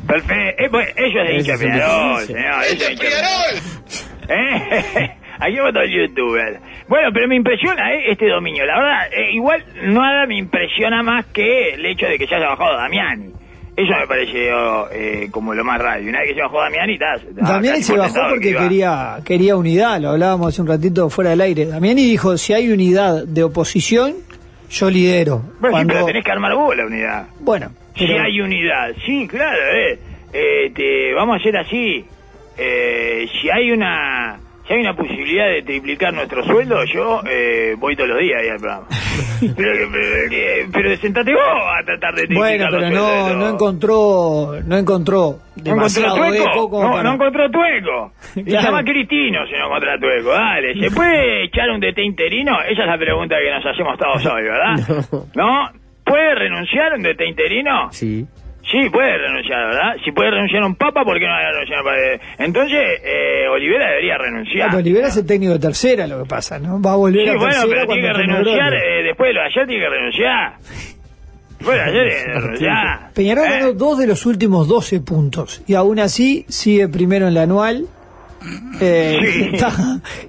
Perfecto. 0.06 0.62
Eh, 0.64 0.68
pues, 0.71 0.88
ellos 0.97 1.26
de 1.26 1.35
hincha 1.37 1.56
Peñarol, 1.59 2.21
señor. 2.23 2.64
Ellos 2.71 2.78
de 2.87 2.92
hincha 2.92 3.04
Peñarol. 3.04 3.54
¿Eh? 4.28 5.11
Aquí 5.41 5.59
votó 5.61 5.81
el 5.81 5.91
youtuber. 5.91 6.61
Bueno, 6.88 7.09
pero 7.12 7.29
me 7.29 7.37
impresiona 7.37 7.93
eh, 7.95 8.11
este 8.11 8.29
dominio. 8.29 8.64
La 8.67 8.79
verdad, 8.79 9.07
eh, 9.12 9.33
igual 9.33 9.64
nada 9.85 10.26
me 10.26 10.37
impresiona 10.38 11.03
más 11.03 11.26
que 11.26 11.75
el 11.75 11.85
hecho 11.87 12.07
de 12.07 12.19
que 12.19 12.26
se 12.26 12.35
haya 12.35 12.49
bajado 12.49 12.76
Damiani. 12.76 13.33
Eso 13.76 13.93
me 13.99 14.07
pareció 14.07 14.88
eh, 14.93 15.29
como 15.33 15.53
lo 15.53 15.64
más 15.64 15.81
raro. 15.81 16.03
Una 16.05 16.21
vez 16.21 16.29
que 16.29 16.35
se 16.35 16.43
bajó 16.43 16.61
Damiani, 16.61 16.93
estás. 16.93 17.23
Damiani 17.35 17.83
se 17.83 17.97
bajó 17.97 18.21
porque 18.31 18.55
quería, 18.55 19.17
quería 19.25 19.57
unidad, 19.57 20.00
lo 20.00 20.11
hablábamos 20.11 20.49
hace 20.49 20.62
un 20.62 20.69
ratito 20.69 21.11
fuera 21.11 21.31
del 21.31 21.41
aire. 21.41 21.67
Damiani 21.67 22.05
dijo, 22.05 22.37
si 22.37 22.53
hay 22.53 22.71
unidad 22.71 23.25
de 23.25 23.43
oposición, 23.43 24.14
yo 24.71 24.91
lidero. 24.91 25.43
Bueno, 25.59 25.79
sí, 25.81 25.85
pero 25.88 26.07
tenés 26.07 26.25
que 26.25 26.31
armar 26.31 26.55
vos 26.55 26.76
la 26.76 26.87
unidad. 26.87 27.26
Bueno, 27.41 27.71
Si 27.97 28.05
hay 28.05 28.41
unidad, 28.41 28.93
sí, 29.05 29.26
claro, 29.26 29.59
eh. 29.73 29.99
Este, 30.33 31.14
vamos 31.14 31.37
a 31.37 31.41
hacer 31.41 31.57
así. 31.57 32.05
Eh, 32.57 33.26
si 33.41 33.50
hay 33.50 33.71
una 33.73 34.38
si 34.66 34.73
hay 34.75 34.80
una 34.80 34.94
posibilidad 34.97 35.47
de 35.49 35.62
triplicar 35.62 36.12
nuestro 36.14 36.42
sueldo, 36.44 36.85
yo 36.85 37.21
eh, 37.28 37.75
voy 37.78 37.94
todos 37.97 38.09
los 38.11 38.18
días 38.21 38.40
ahí 38.40 38.49
al 38.49 38.59
programa. 38.59 38.87
pero, 39.40 39.88
pero, 39.92 40.33
eh, 40.33 40.66
pero 40.73 40.97
sentate 40.97 41.33
vos 41.35 41.42
a 41.42 41.85
tratar 41.85 42.14
de 42.14 42.35
bueno, 42.35 42.66
triplicar 42.66 42.71
pero 42.71 42.80
los 42.80 42.90
no, 42.92 43.28
de 43.28 43.35
no 43.37 43.49
encontró, 43.50 44.52
no 44.66 44.76
encontró 44.76 44.76
¿No 44.76 44.76
encontró 44.78 45.38
demasiado 45.56 46.16
eco 46.35 46.44
tueco? 46.52 46.83
No, 46.83 46.90
para- 46.92 47.02
no 47.02 47.14
encontró 47.14 47.50
tueco. 47.50 48.12
Y 48.37 48.44
Claro. 48.44 48.64
llama 48.66 48.78
a 48.80 48.85
Cristino 48.85 49.47
si 49.47 49.52
no 49.52 49.66
encontró 49.66 50.00
tueco. 50.00 50.30
Dale, 50.33 50.75
¿se 50.80 50.90
puede 50.94 51.44
echar 51.44 51.71
un 51.71 51.80
DT 51.80 51.99
interino? 52.02 52.61
Esa 52.62 52.83
es 52.83 52.88
la 52.88 52.99
pregunta 52.99 53.37
que 53.38 53.50
nos 53.50 53.66
hacemos 53.66 53.99
todos 53.99 54.25
hoy, 54.35 54.42
¿verdad? 54.42 55.06
¿No? 55.35 55.68
¿Puede 56.04 56.35
renunciar 56.35 56.94
un 56.94 57.02
DT 57.02 57.21
interino? 57.26 57.88
Sí. 57.92 58.26
Sí, 58.71 58.88
puede 58.90 59.18
renunciar, 59.18 59.66
¿verdad? 59.66 59.97
Si 60.04 60.11
puede 60.12 60.30
renunciar 60.30 60.62
un 60.64 60.75
papa, 60.75 61.04
¿por 61.04 61.18
qué 61.18 61.26
no 61.26 61.33
va 61.33 61.38
a 61.38 61.50
renunciar 61.52 61.78
un 61.80 61.85
papa? 61.85 61.97
Entonces, 62.44 62.80
eh, 63.04 63.47
Olivera 63.49 63.88
debería 63.90 64.16
renunciar. 64.18 64.75
Olivera 64.75 65.09
es 65.09 65.16
el 65.18 65.26
técnico 65.26 65.52
de 65.52 65.59
tercera, 65.59 66.06
lo 66.06 66.23
que 66.23 66.28
pasa, 66.28 66.59
¿no? 66.59 66.80
Va 66.80 66.92
a 66.92 66.97
volver 66.97 67.25
Sí, 67.25 67.28
a 67.28 67.37
bueno, 67.37 67.50
tercera 67.50 67.68
pero 67.68 67.87
tiene 67.92 68.02
que 68.09 68.12
renunciar, 68.14 68.75
eh, 68.75 69.02
después 69.04 69.28
de 69.28 69.35
lo 69.35 69.40
de 69.40 69.47
ayer 69.47 69.66
tiene 69.66 69.83
que 69.85 69.90
renunciar. 69.90 70.52
Después 71.59 71.76
de 71.78 71.83
ayer 71.85 72.09
tiene 72.09 72.25
que 72.25 72.40
renunciar. 72.40 73.11
Peñarol 73.14 73.44
Eh, 73.47 73.50
ganó 73.50 73.73
dos 73.75 73.99
de 73.99 74.06
los 74.06 74.26
últimos 74.26 74.66
12 74.68 75.00
puntos 75.00 75.62
y 75.66 75.75
aún 75.75 75.99
así 76.00 76.44
sigue 76.49 76.88
primero 76.88 77.28
en 77.28 77.35
la 77.35 77.42
anual. 77.42 77.85
Eh, 78.80 79.18
Sí. 79.23 79.50
está, 79.54 79.71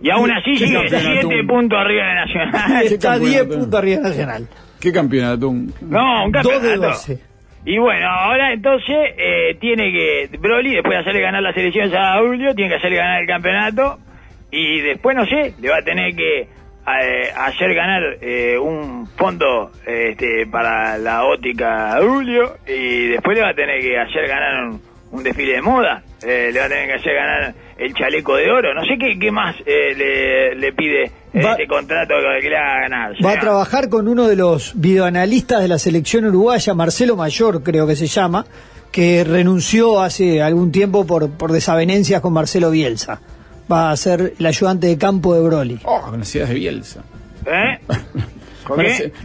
Y 0.01 0.09
aún 0.09 0.29
así 0.31 0.51
¿Qué 0.57 0.67
sigue 0.67 0.73
campeonato? 0.89 1.27
7 1.29 1.43
puntos 1.47 1.79
arriba 1.79 2.05
de 2.07 2.13
Nacional. 2.15 2.83
está 2.85 3.09
campeonato? 3.11 3.45
10 3.45 3.57
puntos 3.59 3.79
arriba 3.79 3.97
de 4.01 4.09
Nacional. 4.09 4.47
¿Qué 4.79 4.91
campeonato? 4.91 5.53
No, 5.81 6.25
un 6.25 6.31
Dos 6.31 6.43
de 6.43 6.49
campeonato. 6.51 6.81
12. 6.89 7.19
Y 7.65 7.79
bueno, 7.79 8.07
ahora 8.07 8.53
entonces 8.53 8.95
eh, 9.17 9.57
tiene 9.59 9.91
que, 9.91 10.29
Broly, 10.37 10.75
después 10.75 10.93
de 10.93 10.99
hacerle 10.99 11.21
ganar 11.21 11.41
las 11.41 11.57
elecciones 11.57 11.93
a 11.95 12.19
Julio, 12.19 12.53
tiene 12.53 12.69
que 12.69 12.75
hacerle 12.75 12.97
ganar 12.97 13.21
el 13.21 13.27
campeonato. 13.27 13.97
Y 14.51 14.81
después, 14.81 15.15
no 15.15 15.25
sé, 15.25 15.53
le 15.59 15.69
va 15.69 15.77
a 15.77 15.81
tener 15.81 16.15
que 16.15 16.41
eh, 16.41 17.29
hacer 17.35 17.73
ganar 17.73 18.03
eh, 18.21 18.57
un 18.59 19.07
fondo 19.17 19.71
este, 19.85 20.45
para 20.45 20.99
la 20.99 21.25
óptica 21.25 21.97
a 21.97 22.01
Julio. 22.01 22.57
Y 22.67 23.07
después 23.07 23.35
le 23.35 23.43
va 23.43 23.49
a 23.49 23.55
tener 23.55 23.81
que 23.81 23.97
hacer 23.97 24.27
ganar 24.27 24.65
un, 24.65 24.81
un 25.11 25.23
desfile 25.23 25.53
de 25.53 25.61
moda. 25.61 26.03
Eh, 26.25 26.51
le 26.53 26.59
va 26.59 26.65
a 26.65 26.69
tener 26.69 26.87
que 26.87 26.93
hacer 26.93 27.13
ganar 27.15 27.53
el 27.77 27.93
chaleco 27.93 28.35
de 28.35 28.51
oro. 28.51 28.73
No 28.73 28.85
sé 28.85 28.97
qué, 28.99 29.17
qué 29.19 29.31
más 29.31 29.55
eh, 29.65 29.93
le, 29.95 30.55
le 30.55 30.71
pide 30.73 31.11
Va- 31.43 31.51
este 31.53 31.67
contrato 31.67 32.13
que 32.41 32.49
le 32.49 32.57
haga 32.57 32.81
ganar. 32.81 33.13
Va 33.25 33.31
a 33.33 33.39
trabajar 33.39 33.89
con 33.89 34.07
uno 34.07 34.27
de 34.27 34.35
los 34.35 34.73
videoanalistas 34.75 35.61
de 35.61 35.67
la 35.67 35.79
selección 35.79 36.25
uruguaya, 36.25 36.73
Marcelo 36.73 37.15
Mayor, 37.15 37.63
creo 37.63 37.85
que 37.87 37.95
se 37.95 38.07
llama, 38.07 38.45
que 38.91 39.23
renunció 39.23 40.01
hace 40.01 40.41
algún 40.41 40.71
tiempo 40.71 41.05
por, 41.05 41.29
por 41.31 41.51
desavenencias 41.51 42.21
con 42.21 42.33
Marcelo 42.33 42.71
Bielsa. 42.71 43.19
Va 43.71 43.91
a 43.91 43.97
ser 43.97 44.33
el 44.39 44.45
ayudante 44.45 44.87
de 44.87 44.97
campo 44.97 45.33
de 45.33 45.41
Broly. 45.41 45.79
Oh, 45.83 46.01
con 46.01 46.19
las 46.19 46.33
ideas 46.35 46.49
de 46.49 46.55
Bielsa. 46.55 47.01
¿Eh? 47.45 47.79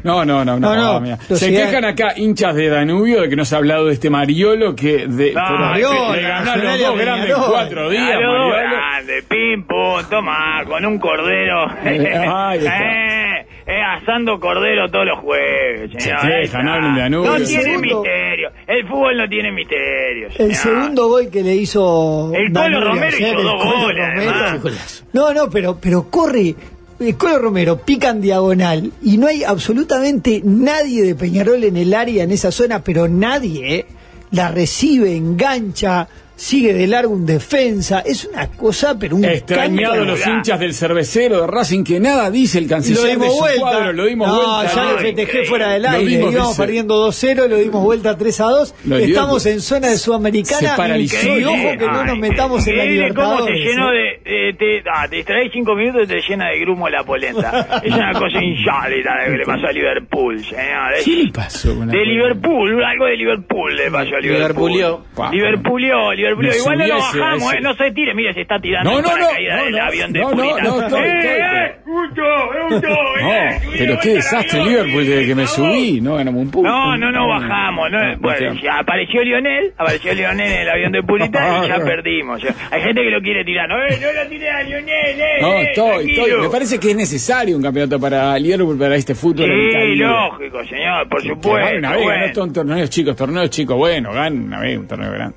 No, 0.04 0.24
no, 0.24 0.44
no, 0.44 0.58
no. 0.58 0.74
No, 0.74 0.74
no, 0.94 1.00
mira. 1.00 1.18
los 1.28 1.38
Se 1.38 1.50
quejan 1.50 1.84
acá 1.84 2.12
hinchas 2.16 2.54
de 2.54 2.68
Danubio 2.68 3.22
de 3.22 3.28
que 3.28 3.36
no 3.36 3.44
se 3.44 3.54
ha 3.54 3.58
hablado 3.58 3.86
de 3.86 3.94
este 3.94 4.10
Mariolo 4.10 4.74
que 4.76 5.06
de, 5.06 5.32
No, 5.32 5.40
pero- 5.46 5.58
Mariolo, 5.58 6.14
le 6.16 6.22
ganó 6.22 6.50
a 6.52 6.56
los 6.56 6.64
Mariolo, 6.64 6.88
dos 6.90 6.98
grandes 6.98 7.24
en 7.30 7.34
Peñarol. 7.34 7.50
cuatro 7.50 7.90
días. 7.90 8.02
Algo 8.14 8.32
Mariolo. 8.32 8.50
grande, 8.58 9.22
pim, 9.28 9.62
pum, 9.66 10.04
toma, 10.10 10.64
con 10.66 10.84
un 10.84 10.98
cordero. 10.98 11.66
Ahí 11.84 12.58
está. 12.58 12.78
eh, 12.80 13.46
eh, 13.66 13.82
asando 13.82 14.40
cordero 14.40 14.88
todos 14.90 15.06
los 15.06 15.18
jueves. 15.20 15.90
Se 15.92 16.00
señor, 16.00 16.20
quejan, 16.22 16.68
está. 16.68 16.88
de 16.94 17.00
Danubio. 17.00 17.30
No 17.30 17.36
El 17.36 17.46
tiene 17.46 17.62
segundo- 17.62 18.00
misterio. 18.02 18.50
El 18.66 18.86
fútbol 18.88 19.16
no 19.16 19.28
tiene 19.28 19.52
misterio. 19.52 20.26
El 20.28 20.32
señor. 20.54 20.54
segundo 20.54 21.08
gol 21.08 21.30
que 21.30 21.42
le 21.42 21.54
hizo 21.54 22.32
El 22.34 22.52
Colo 22.52 22.60
Danubio 22.62 22.80
Romero 22.88 23.16
ayer, 23.16 23.28
hizo 23.28 23.38
el 23.38 23.44
dos 23.44 23.62
Colo 23.62 23.80
goles, 23.82 24.08
Romero. 24.08 24.32
además. 24.34 25.04
No, 25.12 25.34
no, 25.34 25.50
pero, 25.50 25.78
pero 25.80 26.10
corre. 26.10 26.54
El 27.00 27.16
Colo 27.16 27.38
Romero 27.38 27.78
pica 27.78 28.10
en 28.10 28.20
diagonal 28.20 28.92
y 29.00 29.16
no 29.16 29.26
hay 29.26 29.42
absolutamente 29.42 30.42
nadie 30.44 31.02
de 31.02 31.14
Peñarol 31.14 31.64
en 31.64 31.78
el 31.78 31.94
área, 31.94 32.24
en 32.24 32.30
esa 32.30 32.52
zona, 32.52 32.84
pero 32.84 33.08
nadie, 33.08 33.74
¿eh? 33.74 33.86
La 34.32 34.48
recibe, 34.48 35.16
engancha, 35.16 36.06
sigue 36.40 36.72
de 36.72 36.86
largo 36.86 37.12
un 37.12 37.26
defensa. 37.26 38.00
Es 38.00 38.24
una 38.24 38.48
cosa, 38.50 38.98
pero 38.98 39.16
un 39.16 39.24
Extrañado 39.24 40.04
los 40.04 40.26
hinchas 40.26 40.58
del 40.58 40.72
cervecero 40.72 41.42
de 41.42 41.46
Racing 41.46 41.84
que 41.84 42.00
nada 42.00 42.30
dice 42.30 42.58
el 42.58 42.64
Lo 42.64 42.70
canciller 42.70 43.02
de 43.04 43.10
dimos 43.10 43.34
su 43.34 43.40
vuelta. 43.40 43.60
cuadro, 43.60 43.92
lo 43.92 44.06
dimos 44.06 44.28
no, 44.28 44.34
vuelta. 44.56 44.74
ya 44.74 44.84
no, 44.84 44.92
lo 44.92 44.98
festejé 44.98 45.44
fuera 45.44 45.70
del 45.72 45.82
Lo 45.82 45.90
aire. 45.90 46.12
Íbamos 46.30 46.56
perdiendo 46.56 47.08
2-0, 47.08 47.46
lo 47.48 47.56
dimos 47.56 47.82
vuelta 47.84 48.16
3-2. 48.16 48.74
Lo 48.84 48.96
Estamos 48.96 49.44
dio- 49.44 49.52
en 49.52 49.60
zona 49.60 49.88
de 49.88 49.98
Sudamericana. 49.98 50.58
Se 50.70 50.76
paralizó. 50.76 51.38
Y 51.38 51.44
ojo 51.44 51.78
que 51.78 51.86
no 51.86 52.04
nos 52.04 52.14
Ay, 52.14 52.20
metamos 52.20 52.66
en 52.66 52.76
la 52.76 52.84
increíble 52.84 53.14
cómo 53.14 53.44
se 53.46 53.52
llenó 53.52 53.90
de... 53.90 54.08
eh, 54.24 54.54
te, 54.58 54.82
ah, 54.92 55.06
te 55.08 55.16
distraes 55.16 55.50
cinco 55.52 55.74
minutos 55.74 56.02
y 56.04 56.06
te 56.06 56.20
llena 56.26 56.48
de 56.48 56.58
grumo 56.60 56.88
la 56.88 57.04
polenta. 57.04 57.80
es 57.84 57.92
una 57.92 58.12
cosa 58.14 58.42
insólita 58.42 59.10
lo 59.26 59.32
que 59.32 59.38
le 59.38 59.44
pasó 59.44 59.66
a 59.66 59.72
Liverpool, 59.72 60.42
señor. 60.44 60.92
¿Qué 61.04 61.10
le 61.24 61.32
pasó 61.32 61.74
con 61.76 61.86
la 61.86 61.92
De? 61.92 62.04
Liverpool, 62.06 62.82
algo 62.82 63.04
de 63.04 63.16
Liverpool 63.16 63.76
le 63.76 63.90
pasó 63.90 64.16
a 64.16 64.20
Liverpool. 64.20 64.70
Liverpoolió. 64.72 65.04
Pa. 65.14 65.30
Liverpoolió, 65.30 66.12
Liverpoolió. 66.30 66.50
Me 66.52 66.58
Igual 66.58 66.78
no 66.78 66.86
lo 66.86 66.94
bajamos, 67.00 67.42
ese- 67.42 67.56
eh, 67.56 67.60
no 67.62 67.74
se 67.74 67.90
tire, 67.92 68.14
mire, 68.14 68.32
se 68.34 68.40
está 68.42 68.58
tirando 68.58 68.90
No, 68.90 68.96
el 68.98 69.02
no, 69.04 69.08
no, 69.10 69.14
paracaídas 69.16 69.56
no, 69.58 69.64
del 69.64 69.72
no, 69.72 69.82
avión 69.84 70.12
de 70.12 70.20
no, 70.20 70.30
no, 70.30 70.36
no, 70.36 70.58
estoy, 70.82 71.00
¡Eh, 71.08 71.18
estoy, 71.18 71.34
eh! 71.34 71.74
No, 73.64 73.70
pero 73.78 73.98
qué 74.02 74.08
desastre 74.14 74.64
Liverpool 74.64 75.06
desde 75.06 75.26
que 75.26 75.34
me 75.34 75.46
subí, 75.46 76.00
no 76.00 76.16
ganamos 76.16 76.42
un 76.42 76.50
punto. 76.50 76.68
No, 76.70 76.96
no, 76.96 77.10
no 77.10 77.28
bajamos. 77.28 77.90
No, 77.90 77.98
bueno, 78.20 78.54
ya 78.62 78.78
apareció 78.80 79.22
Lionel, 79.22 79.72
apareció 79.76 80.14
Lionel 80.14 80.50
en 80.52 80.60
el 80.62 80.68
avión 80.68 80.92
de 80.92 81.02
Purita 81.02 81.64
y 81.64 81.68
ya 81.68 81.78
perdimos. 81.78 82.42
Hay 82.70 82.82
gente 82.82 83.02
que 83.02 83.10
lo 83.10 83.20
quiere 83.20 83.44
tirar. 83.44 83.68
No, 83.68 83.76
eh, 83.84 83.98
no 84.00 84.22
lo 84.22 84.28
tiré 84.28 84.50
a 84.50 84.62
Lionel, 84.62 85.20
eh. 85.20 85.38
No, 85.40 85.52
eh, 85.54 85.62
estoy, 85.62 86.10
estoy. 86.10 86.40
Me 86.40 86.48
parece 86.48 86.78
que 86.78 86.90
es 86.90 86.96
necesario 86.96 87.56
un 87.56 87.62
campeonato 87.62 88.00
para 88.00 88.38
Liverpool, 88.38 88.78
para 88.78 88.96
este 88.96 89.14
fútbol. 89.14 89.46
Sí, 89.46 89.96
lógico, 89.96 90.64
señor, 90.66 91.08
por 91.08 91.22
supuesto. 91.22 91.78
una 91.78 91.92
vez, 91.92 92.02
bueno. 92.04 92.26
ganó 92.36 92.52
torneos 92.52 92.90
chicos, 92.90 93.16
torneos 93.16 93.50
chicos, 93.50 93.76
bueno, 93.76 94.12
gana 94.12 94.40
una 94.40 94.60
vez 94.60 94.78
un 94.78 94.86
torneo 94.88 95.12
grande. 95.12 95.36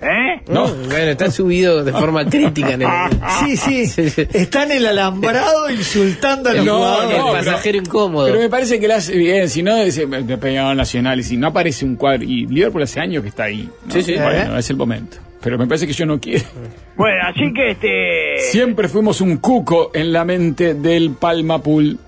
¿Eh? 0.00 0.40
No. 0.48 0.66
Bueno, 0.68 1.10
está 1.10 1.30
subido 1.30 1.82
de 1.84 1.92
forma 1.92 2.24
crítica 2.24 2.70
en 2.74 2.82
el, 2.82 2.88
Sí, 3.40 3.56
sí, 3.56 3.86
Sí, 3.86 4.10
sí. 4.10 4.28
Está 4.32 4.62
en 4.62 4.72
el 4.72 4.86
alambrado 4.86 5.68
insultando 5.70 6.50
a 6.50 6.54
los 6.54 6.64
No, 6.64 6.76
jugadores. 6.78 7.16
el 7.18 7.44
pasajero 7.44 7.78
incómodo. 7.78 8.26
Pero 8.26 8.38
me 8.38 8.48
parece 8.48 8.78
que 8.78 8.86
la 8.86 8.96
hace 8.96 9.16
bien, 9.16 9.48
si 9.48 9.62
no, 9.62 9.76
es 9.76 9.96
de 9.96 10.38
Peñarol 10.38 10.76
Nacional, 10.76 11.18
y 11.18 11.22
si 11.24 11.36
no 11.36 11.48
aparece 11.48 11.84
un 11.84 11.96
cuadro, 11.96 12.22
y 12.22 12.46
Liverpool 12.46 12.82
hace 12.82 13.00
años 13.00 13.22
que 13.22 13.30
está 13.30 13.44
ahí. 13.44 13.68
¿no? 13.86 13.92
Sí, 13.92 14.02
sí. 14.02 14.14
Bueno, 14.14 14.56
es 14.56 14.70
el 14.70 14.76
momento. 14.76 15.16
Pero 15.40 15.56
me 15.56 15.66
parece 15.66 15.86
que 15.86 15.92
yo 15.92 16.04
no 16.06 16.18
quiero. 16.20 16.44
Bueno, 16.96 17.16
así 17.28 17.52
que 17.54 17.70
este. 17.70 18.50
Siempre 18.50 18.88
fuimos 18.88 19.20
un 19.20 19.36
cuco 19.36 19.90
en 19.94 20.12
la 20.12 20.24
mente 20.24 20.74
del 20.74 21.12
Palmapul. 21.12 21.98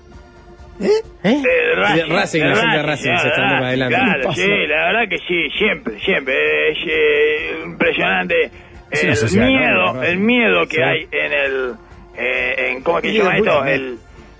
¿Eh? 0.81 0.89
¿Eh? 1.23 1.43
Racing, 1.75 2.39
de 2.41 2.45
claro, 2.53 2.55
se 2.55 2.67
está 2.67 2.81
Racing, 2.83 3.11
para 3.11 3.67
adelante. 3.67 3.95
Claro, 3.95 4.19
¿Qué 4.21 4.27
pasó? 4.27 4.41
sí, 4.41 4.67
la 4.67 4.85
verdad 4.87 5.09
que 5.09 5.17
sí, 5.27 5.49
siempre, 5.57 5.99
siempre. 5.99 6.71
Es 6.71 6.77
eh, 6.87 7.51
impresionante 7.65 8.35
Es 8.91 9.03
el 9.03 9.15
sociedad 9.15 9.47
miedo, 9.47 10.03
el 10.03 10.17
miedo 10.19 10.61
que 10.67 10.75
Sí. 10.77 10.81
hay 10.81 11.07
en 11.11 11.31
el. 11.33 11.73
Eh, 12.17 12.71
en, 12.71 12.83
¿Cómo 12.83 12.97
es 12.99 13.03
que 13.03 13.11
se 13.11 13.17
llama 13.17 13.33
es 13.35 13.39
esto? 13.39 13.65
El, 13.65 13.97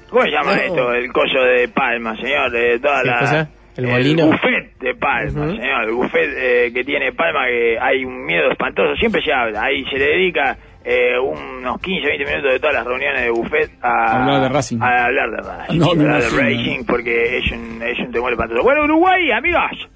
¿Cómo 0.09 0.23
se 0.23 0.31
llama 0.31 0.55
No. 0.55 0.61
esto? 0.61 0.93
El 0.93 1.11
collo 1.13 1.43
de 1.43 1.67
Palma, 1.69 2.15
señor, 2.17 2.51
de 2.51 2.79
toda 2.79 3.01
¿Qué 3.01 3.07
la. 3.07 3.19
cosa? 3.19 3.49
¿El 3.77 3.87
molino? 3.87 4.25
buffet 4.27 4.77
de 4.79 4.95
Palma, 4.95 5.41
Ujú. 5.45 5.51
señor. 5.55 5.83
El 5.85 5.91
buffet 5.91 6.29
eh, 6.35 6.71
que 6.73 6.83
tiene 6.83 7.13
Palma, 7.13 7.45
que 7.47 7.77
hay 7.79 8.03
un 8.03 8.25
miedo 8.25 8.51
espantoso. 8.51 8.95
Siempre 8.97 9.21
se 9.23 9.31
habla. 9.31 9.63
Ahí 9.63 9.85
se 9.85 9.97
le 9.97 10.05
dedica 10.05 10.57
eh, 10.83 11.17
unos 11.19 11.79
15, 11.79 12.07
20 12.07 12.25
minutos 12.25 12.51
de 12.53 12.59
todas 12.59 12.75
las 12.75 12.85
reuniones 12.85 13.21
de 13.21 13.29
buffet 13.29 13.71
a 13.81 14.21
Hablar 14.23 14.41
de 14.41 14.49
Racing. 14.49 14.77
A 14.81 15.05
hablar 15.05 15.31
de 15.31 15.37
Racing. 15.37 15.79
No, 15.79 15.93
me 15.95 16.03
hablar 16.03 16.21
de 16.21 16.27
imagino. 16.29 16.41
Racing 16.41 16.85
porque 16.85 17.37
es 17.37 17.51
un, 17.51 17.81
es 17.83 17.99
un 17.99 18.11
temor 18.11 18.31
espantoso. 18.33 18.63
Bueno, 18.63 18.83
Uruguay, 18.85 19.31
amigos. 19.31 19.89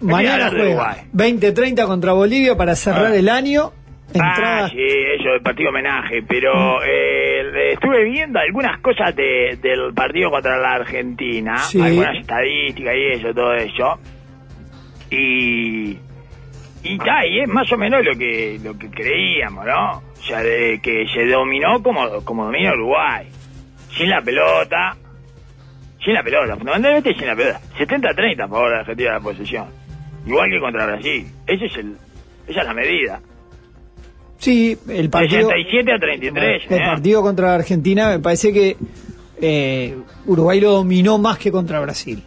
Mañana 0.00 0.48
juega 0.48 0.64
Uruguay. 0.64 0.96
20-30 1.14 1.86
contra 1.86 2.12
Bolivia 2.14 2.56
para 2.56 2.74
cerrar 2.74 3.12
Ah. 3.12 3.16
el 3.16 3.28
año. 3.28 3.72
Entrada. 4.12 4.64
Ah, 4.64 4.68
sí, 4.70 4.76
eso, 4.80 5.28
el 5.34 5.40
partido 5.42 5.68
homenaje, 5.70 6.22
pero 6.26 6.82
eh, 6.82 7.44
le- 7.52 7.72
estuve 7.74 8.02
viendo 8.04 8.40
algunas 8.40 8.80
cosas 8.80 9.14
de, 9.14 9.56
del 9.62 9.94
partido 9.94 10.30
contra 10.30 10.56
la 10.58 10.72
Argentina, 10.74 11.58
Sí. 11.58 11.80
algunas 11.80 12.16
estadísticas 12.16 12.94
y 12.96 13.06
eso, 13.18 13.32
todo 13.32 13.54
eso, 13.54 14.00
y 15.10 15.96
y 16.82 16.98
ta, 16.98 17.26
y 17.26 17.40
es 17.40 17.48
más 17.48 17.70
o 17.72 17.76
menos 17.76 18.04
lo 18.04 18.16
que 18.16 18.58
lo 18.62 18.78
que 18.78 18.90
creíamos, 18.90 19.66
¿no? 19.66 19.98
O 19.98 20.22
sea, 20.22 20.42
de 20.42 20.80
que 20.82 21.06
se 21.12 21.26
dominó 21.26 21.82
como, 21.82 22.22
como 22.24 22.44
domina 22.44 22.72
Uruguay, 22.72 23.26
sin 23.96 24.08
la 24.08 24.22
pelota, 24.22 24.96
sin 26.02 26.14
la 26.14 26.22
pelota, 26.22 26.56
fundamentalmente 26.56 27.14
sin 27.14 27.26
la 27.26 27.36
pelota, 27.36 27.60
70-30 27.78 28.44
a 28.44 28.48
favor 28.48 28.68
de 28.68 28.74
la 28.74 28.80
Argentina 28.80 29.10
de 29.10 29.16
la 29.16 29.20
posesión, 29.20 29.66
igual 30.26 30.50
que 30.50 30.60
contra 30.60 30.86
Brasil, 30.86 31.26
ese 31.46 31.66
es 31.66 31.76
el, 31.76 31.96
esa 32.46 32.60
es 32.60 32.66
la 32.66 32.74
medida. 32.74 33.20
Sí, 34.40 34.76
el 34.88 35.10
partido. 35.10 35.50
67 35.50 35.92
a 35.92 35.98
33. 35.98 36.62
El 36.70 36.76
¿eh? 36.78 36.80
partido 36.80 37.20
contra 37.20 37.54
Argentina 37.54 38.08
me 38.08 38.20
parece 38.20 38.52
que 38.54 38.76
eh, 39.40 39.96
Uruguay 40.26 40.60
lo 40.60 40.72
dominó 40.72 41.18
más 41.18 41.38
que 41.38 41.52
contra 41.52 41.78
Brasil. 41.80 42.22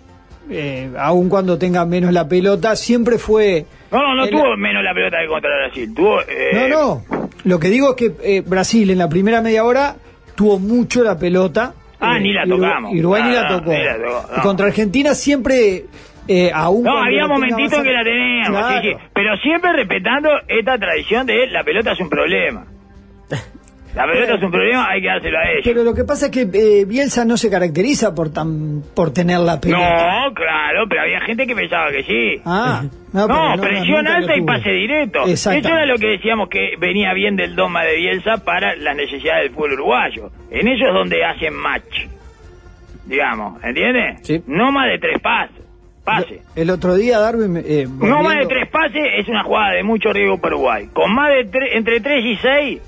Eh, 0.49 0.91
aun 0.97 1.29
cuando 1.29 1.57
tenga 1.57 1.85
menos 1.85 2.13
la 2.13 2.27
pelota, 2.27 2.75
siempre 2.75 3.17
fue... 3.17 3.65
No, 3.93 4.01
no, 4.01 4.15
no 4.15 4.27
tuvo 4.27 4.57
menos 4.57 4.83
la 4.83 4.93
pelota 4.93 5.17
que 5.21 5.27
contra 5.27 5.49
Brasil. 5.57 5.93
Tuvo. 5.95 6.19
eh, 6.21 6.67
No, 6.69 7.03
no. 7.07 7.29
Lo 7.45 7.59
que 7.59 7.69
digo 7.69 7.91
es 7.91 7.95
que 7.95 8.11
eh, 8.37 8.41
Brasil 8.45 8.89
en 8.89 8.97
la 8.97 9.07
primera 9.07 9.41
media 9.41 9.63
hora 9.63 9.95
tuvo 10.35 10.57
mucho 10.59 11.03
la 11.03 11.17
pelota. 11.17 11.73
Ah, 11.99 12.17
eh, 12.17 12.21
ni 12.21 12.33
la 12.33 12.45
tocamos. 12.45 12.93
y 12.93 12.99
Uruguay 12.99 13.23
ni 13.23 13.29
Ah, 13.29 13.41
la 13.43 13.49
no, 13.49 13.57
tocó. 13.59 13.71
ni 13.71 13.83
la 13.83 13.95
tocó, 13.97 14.27
no. 14.31 14.37
Y 14.37 14.41
contra 14.41 14.65
Argentina 14.67 15.13
siempre, 15.13 15.85
eh, 16.27 16.51
aún 16.53 16.83
No, 16.83 16.97
había 16.97 17.27
momentitos 17.27 17.81
que 17.83 17.91
la 17.91 18.03
teníamos, 18.03 18.71
sí, 18.71 18.89
sí. 18.89 18.95
Pero 19.13 19.37
siempre 19.37 19.73
respetando 19.73 20.29
esta 20.47 20.77
tradición 20.77 21.25
de 21.27 21.47
la 21.47 21.63
pelota 21.63 21.91
es 21.93 21.99
un 21.99 22.09
problema. 22.09 22.65
La 23.95 24.07
pelota 24.07 24.33
es 24.35 24.41
un 24.43 24.49
problema, 24.51 24.89
hay 24.89 25.01
que 25.01 25.07
dárselo 25.07 25.37
a 25.37 25.43
ellos. 25.51 25.61
Pero 25.65 25.83
lo 25.83 25.93
que 25.93 26.03
pasa 26.03 26.25
es 26.25 26.31
que 26.31 26.41
eh, 26.51 26.85
Bielsa 26.85 27.25
no 27.25 27.37
se 27.37 27.51
caracteriza 27.51 28.15
por 28.15 28.33
tan 28.33 28.81
por 28.95 29.13
tener 29.13 29.39
la 29.39 29.61
pelota. 29.61 30.25
No, 30.25 30.33
claro, 30.33 30.85
pero 30.89 31.01
había 31.01 31.21
gente 31.21 31.45
que 31.45 31.55
pensaba 31.55 31.91
que 31.91 32.03
sí. 32.03 32.41
Ah, 32.43 32.83
No, 33.13 33.27
presión 33.61 34.07
alta 34.07 34.35
y 34.35 34.41
pase 34.41 34.71
directo. 34.71 35.23
Eso 35.25 35.51
era 35.51 35.85
lo 35.85 35.97
que 35.97 36.07
decíamos 36.07 36.49
que 36.49 36.71
venía 36.79 37.13
bien 37.13 37.35
del 37.35 37.55
doma 37.55 37.83
de 37.83 37.97
Bielsa 37.97 38.43
para 38.43 38.75
las 38.75 38.95
necesidades 38.95 39.43
del 39.43 39.51
fútbol 39.53 39.73
uruguayo. 39.73 40.31
En 40.49 40.67
eso 40.67 40.87
es 40.87 40.93
donde 40.93 41.23
hacen 41.23 41.53
match. 41.53 42.07
Digamos, 43.05 43.63
¿entiendes? 43.63 44.19
Sí. 44.23 44.41
No 44.47 44.71
más 44.71 44.87
de 44.89 44.97
tres 44.97 45.19
pases. 45.21 45.57
Pase. 46.03 46.41
El 46.55 46.69
otro 46.69 46.95
día 46.95 47.17
Darwin 47.19 47.61
eh, 47.65 47.87
No 47.87 48.23
más 48.23 48.37
de 48.39 48.45
tres 48.47 48.67
pases 48.69 49.03
es 49.19 49.27
una 49.29 49.43
jugada 49.43 49.71
de 49.73 49.83
mucho 49.83 50.11
riesgo 50.11 50.37
para 50.37 50.55
Uruguay. 50.55 50.89
Con 50.91 51.13
más 51.13 51.29
de 51.29 51.49
tre- 51.49 51.69
entre 51.77 52.01
tres 52.01 52.25
y 52.25 52.35
seis 52.37 52.81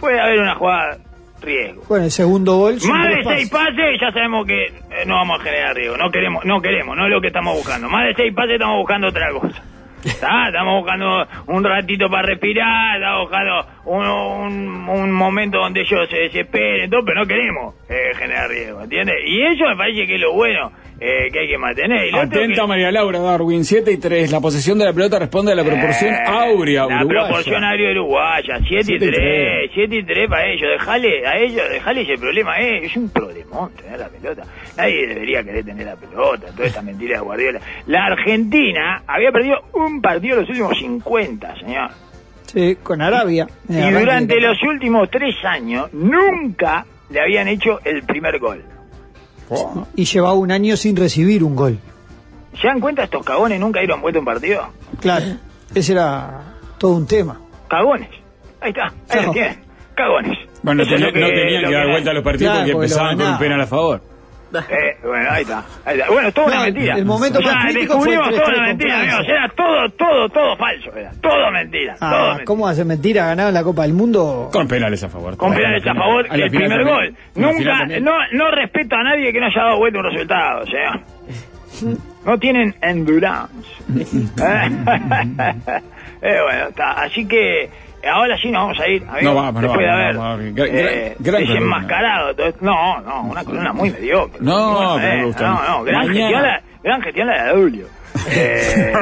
puede 0.00 0.20
haber 0.20 0.40
una 0.40 0.54
jugada 0.56 0.96
riesgo. 1.42 1.82
Bueno, 1.88 2.04
el 2.06 2.10
segundo 2.10 2.56
gol. 2.56 2.74
Más 2.88 3.08
de 3.08 3.24
seis 3.24 3.50
pases 3.50 4.00
ya 4.00 4.12
sabemos 4.12 4.46
que 4.46 4.64
eh, 4.66 4.72
no 5.06 5.14
vamos 5.14 5.40
a 5.40 5.44
generar 5.44 5.74
riesgo. 5.76 5.96
No 5.96 6.10
queremos, 6.10 6.44
no 6.44 6.60
queremos, 6.60 6.96
no 6.96 7.04
es 7.04 7.10
lo 7.10 7.20
que 7.20 7.28
estamos 7.28 7.54
buscando. 7.56 7.88
Más 7.88 8.06
de 8.06 8.14
seis 8.14 8.34
pases 8.34 8.54
estamos 8.54 8.76
buscando 8.78 9.08
otra 9.08 9.30
cosa. 9.32 9.62
¿Está? 10.04 10.46
Estamos 10.48 10.80
buscando 10.82 11.28
un 11.48 11.62
ratito 11.62 12.08
para 12.08 12.22
respirar, 12.28 12.96
estamos 12.96 13.20
buscando 13.28 13.66
un, 13.84 14.06
un- 14.08 14.88
un 14.88 15.12
momento 15.12 15.58
donde 15.58 15.82
ellos 15.82 16.08
se 16.08 16.16
desesperen, 16.16 16.88
todo, 16.88 17.04
pero 17.04 17.20
no 17.20 17.26
queremos 17.26 17.74
eh, 17.90 18.12
generar 18.16 18.48
riesgo, 18.48 18.80
¿entiendes? 18.82 19.16
Y 19.26 19.42
eso 19.42 19.64
me 19.68 19.76
parece 19.76 20.06
que 20.06 20.14
es 20.14 20.20
lo 20.22 20.32
bueno 20.32 20.72
eh, 21.00 21.30
que 21.32 21.38
hay 21.40 21.48
que 21.48 21.56
mantener. 21.58 22.08
Y 22.12 22.16
Atenta 22.16 22.62
que- 22.62 22.66
María 22.68 22.92
Laura 22.92 23.18
Darwin, 23.20 23.64
7 23.64 23.90
y 23.92 23.96
3. 23.96 24.30
La 24.30 24.40
posesión 24.40 24.78
de 24.78 24.84
la 24.84 24.92
pelota 24.92 25.18
responde 25.18 25.52
a 25.52 25.54
la 25.54 25.64
proporción 25.64 26.14
Eh, 26.14 26.18
áurea 26.26 26.86
La 26.86 26.96
uruguaya. 27.04 27.26
proporción 27.26 27.64
áurea 27.64 27.90
uruguaya, 27.92 28.58
7 28.68 28.80
y 28.80 28.84
Siete 28.84 29.04
y 29.06 29.10
3, 29.10 29.70
7 29.74 29.96
y 29.96 30.04
3 30.04 30.28
para 30.28 30.46
ellos, 30.46 30.68
dejale 30.78 31.26
a 31.26 31.38
ellos, 31.38 31.62
dejale 31.70 32.02
ese 32.02 32.18
problema, 32.18 32.60
eh, 32.60 32.84
es 32.84 32.96
un 32.96 33.08
problemón 33.08 33.72
tener 33.74 33.98
la 33.98 34.08
pelota. 34.08 34.42
Nadie 34.76 35.06
debería 35.06 35.42
querer 35.42 35.64
tener 35.64 35.86
la 35.86 35.96
pelota, 35.96 36.46
toda 36.54 36.66
esta 36.66 36.82
mentira 36.82 37.16
de 37.16 37.24
Guardiola. 37.24 37.60
La 37.86 38.04
Argentina 38.06 39.02
había 39.06 39.32
perdido 39.32 39.56
un 39.72 40.00
partido 40.02 40.34
en 40.34 40.40
los 40.42 40.50
últimos 40.50 40.78
50, 40.78 41.54
señor. 41.60 41.90
Sí, 42.46 42.76
con 42.82 43.00
Arabia. 43.00 43.46
el 43.68 43.74
Y 43.76 43.78
arranque 43.80 44.00
durante 44.00 44.40
los 44.40 44.62
últimos 44.64 45.08
tres 45.10 45.36
años 45.44 45.88
nunca 45.92 46.84
le 47.10 47.20
habían 47.20 47.48
hecho 47.48 47.78
el 47.84 48.02
primer 48.02 48.38
gol. 48.38 48.62
Y 49.96 50.04
llevaba 50.04 50.34
un 50.34 50.50
año 50.52 50.76
sin 50.76 50.96
recibir 50.96 51.42
un 51.44 51.56
gol. 51.56 51.78
¿Se 52.60 52.66
dan 52.66 52.80
cuenta 52.80 53.04
estos 53.04 53.24
cagones 53.24 53.58
nunca 53.60 53.80
dieron 53.80 54.00
vuelta 54.00 54.18
un 54.18 54.24
partido? 54.24 54.62
Claro, 55.00 55.24
ese 55.74 55.92
era 55.92 56.54
todo 56.78 56.92
un 56.96 57.06
tema. 57.06 57.40
Cagones. 57.68 58.08
Ahí 58.60 58.70
está, 58.70 58.86
ahí 59.08 59.20
No. 59.20 59.26
lo 59.28 59.32
tienen. 59.32 59.58
Cagones. 59.94 60.38
Bueno, 60.62 60.84
que- 60.84 60.90
no 60.98 61.06
tenían 61.12 61.64
que 61.64 61.72
dar 61.74 61.88
vuelta 61.88 62.10
a 62.10 62.14
los 62.14 62.22
partidos 62.24 62.52
Claro, 62.54 62.72
porque 62.72 62.86
empezaban 62.86 63.16
con 63.16 63.26
un 63.26 63.38
penal 63.38 63.60
a 63.60 63.66
favor. 63.66 64.02
Eh, 64.70 64.96
bueno, 65.04 65.30
ahí 65.30 65.42
está, 65.42 65.64
ahí 65.84 65.98
está. 65.98 66.10
Bueno, 66.12 66.32
todo 66.32 66.46
No, 66.48 66.52
una 66.54 66.62
mentira. 66.64 66.96
el 66.96 67.04
momento 67.04 67.40
Ya 67.40 67.52
más 67.54 67.64
crítico 67.72 68.00
fue 68.00 68.14
el 68.14 68.18
descubrimos 68.20 68.28
3-3 68.28 68.36
toda 68.36 68.48
una 68.48 68.56
con 68.56 68.66
mentira, 68.66 69.00
amigos. 69.00 69.26
Era 69.28 69.48
todo, 69.56 69.90
todo, 69.90 70.28
todo 70.28 70.56
falso. 70.56 70.96
Era 70.96 71.10
todo 71.20 71.50
mentira. 71.52 71.94
todo 71.94 72.08
Ah, 72.08 72.24
mentira. 72.28 72.44
¿Cómo 72.44 72.66
hace 72.68 72.84
mentira 72.84 73.26
ganar 73.26 73.52
la 73.52 73.62
Copa 73.62 73.82
del 73.82 73.92
Mundo? 73.92 74.48
Con 74.52 74.66
penales 74.66 75.04
a 75.04 75.08
favor. 75.08 75.36
Con 75.36 75.54
penales 75.54 75.86
a 75.86 75.94
favor 75.94 76.26
A 76.28 76.34
final 76.34 76.50
primer 76.50 76.84
también. 76.84 76.96
gol. 76.96 77.16
Nunca, 77.36 77.86
no, 78.00 78.12
no 78.32 78.50
respeto 78.50 78.96
a 78.96 79.02
nadie 79.04 79.32
que 79.32 79.38
no 79.40 79.46
haya 79.46 79.62
dado 79.62 79.78
vuelta 79.78 79.98
un 80.00 80.04
resultado, 80.04 80.62
o 80.62 80.66
sea. 80.66 81.00
No 82.26 82.38
tienen 82.38 82.74
endurance. 82.82 83.54
eh, 86.22 86.38
bueno, 86.42 86.68
está. 86.68 86.92
Así 87.02 87.26
que 87.26 87.70
ahora 88.08 88.36
sí 88.40 88.50
nos 88.50 88.62
vamos 88.62 88.80
a 88.80 88.88
ir. 88.88 89.02
amigos, 89.02 89.22
No, 89.22 89.34
vamos, 89.34 89.54
no, 89.54 89.60
después 89.68 89.86
de 89.86 90.12
vamos. 90.18 90.54
Gran- 90.54 90.68
eh, 90.76 91.16
gran- 91.18 91.40
desenmascarado. 91.46 92.34
todo 92.34 92.46
esto. 92.46 92.64
No, 92.64 93.00
no, 93.00 93.22
una 93.22 93.44
columna 93.44 93.72
muy 93.72 93.90
mediocre. 93.90 94.38
No, 94.40 94.96
Eh, 94.98 95.02
pero 95.02 95.16
me 95.18 95.24
gusta. 95.26 95.46
no, 95.48 95.68
no, 95.68 95.84
gran 95.84 96.06
gestión, 96.08 96.42
la, 96.42 96.62
gran 96.82 97.02
gestión 97.02 97.26
la 97.28 97.44
de 97.44 97.60
Dulio. 97.60 97.86
Eh, 98.32 98.92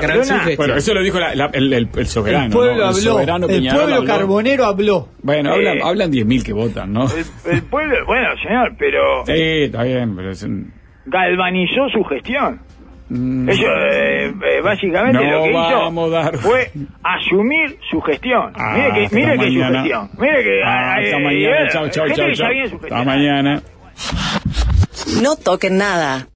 Gran. 0.00 0.56
Bueno, 0.56 0.74
eso 0.74 0.92
lo 0.92 1.00
dijo 1.02 1.18
la- 1.18 1.34
la- 1.34 1.50
el, 1.52 1.72
el- 1.72 1.88
el 1.96 2.06
soberano. 2.06 2.46
el 2.46 2.50
pueblo 2.52 2.76
¿no? 2.76 2.84
habló. 2.88 3.00
soberano 3.00 3.46
El 3.46 3.52
Peñarol 3.54 3.80
pueblo 3.80 3.96
habló. 3.96 4.12
carbonero 4.12 4.64
habló. 4.66 5.08
Bueno, 5.22 5.50
Eh. 5.50 5.54
hablan, 5.54 5.82
hablan 5.82 6.10
10.000 6.12 6.42
que 6.44 6.52
votan, 6.52 6.92
¿no? 6.92 7.04
el, 7.04 7.52
el 7.52 7.62
pueblo, 7.62 7.96
bueno, 8.06 8.28
señor, 8.42 8.72
pero 8.78 9.24
Sí, 9.26 9.32
está 9.64 9.84
bien, 9.84 10.14
pero 10.16 10.30
es 10.32 10.42
un- 10.42 10.72
galvanizó 11.06 11.88
su 11.92 12.02
gestión. 12.04 12.60
Mm, 13.10 13.48
Eso, 13.48 13.62
eh, 13.66 14.26
eh, 14.26 14.60
básicamente 14.62 15.24
No 15.24 15.30
lo 15.30 15.44
que 15.44 15.52
vamos, 15.52 16.08
hizo 16.08 16.10
Darwin. 16.10 16.40
fue 16.42 16.70
asumir 17.02 17.78
su 17.90 18.00
gestión. 18.02 18.52
Ah, 18.54 18.74
mire 18.76 19.08
que, 19.08 19.14
mire 19.16 19.38
que 19.38 19.50
su 19.50 19.60
gestión. 19.72 20.10
Mire 20.18 20.42
que. 20.44 20.62
Ah, 20.64 20.94
hasta 20.96 21.16
eh, 21.16 21.24
mañana. 21.24 21.68
chau. 21.70 22.48
viene 22.50 22.68
su 22.68 22.76
Hasta 22.76 23.04
mañana. 23.04 23.62
No 25.22 25.36
toquen 25.36 25.78
nada. 25.78 26.26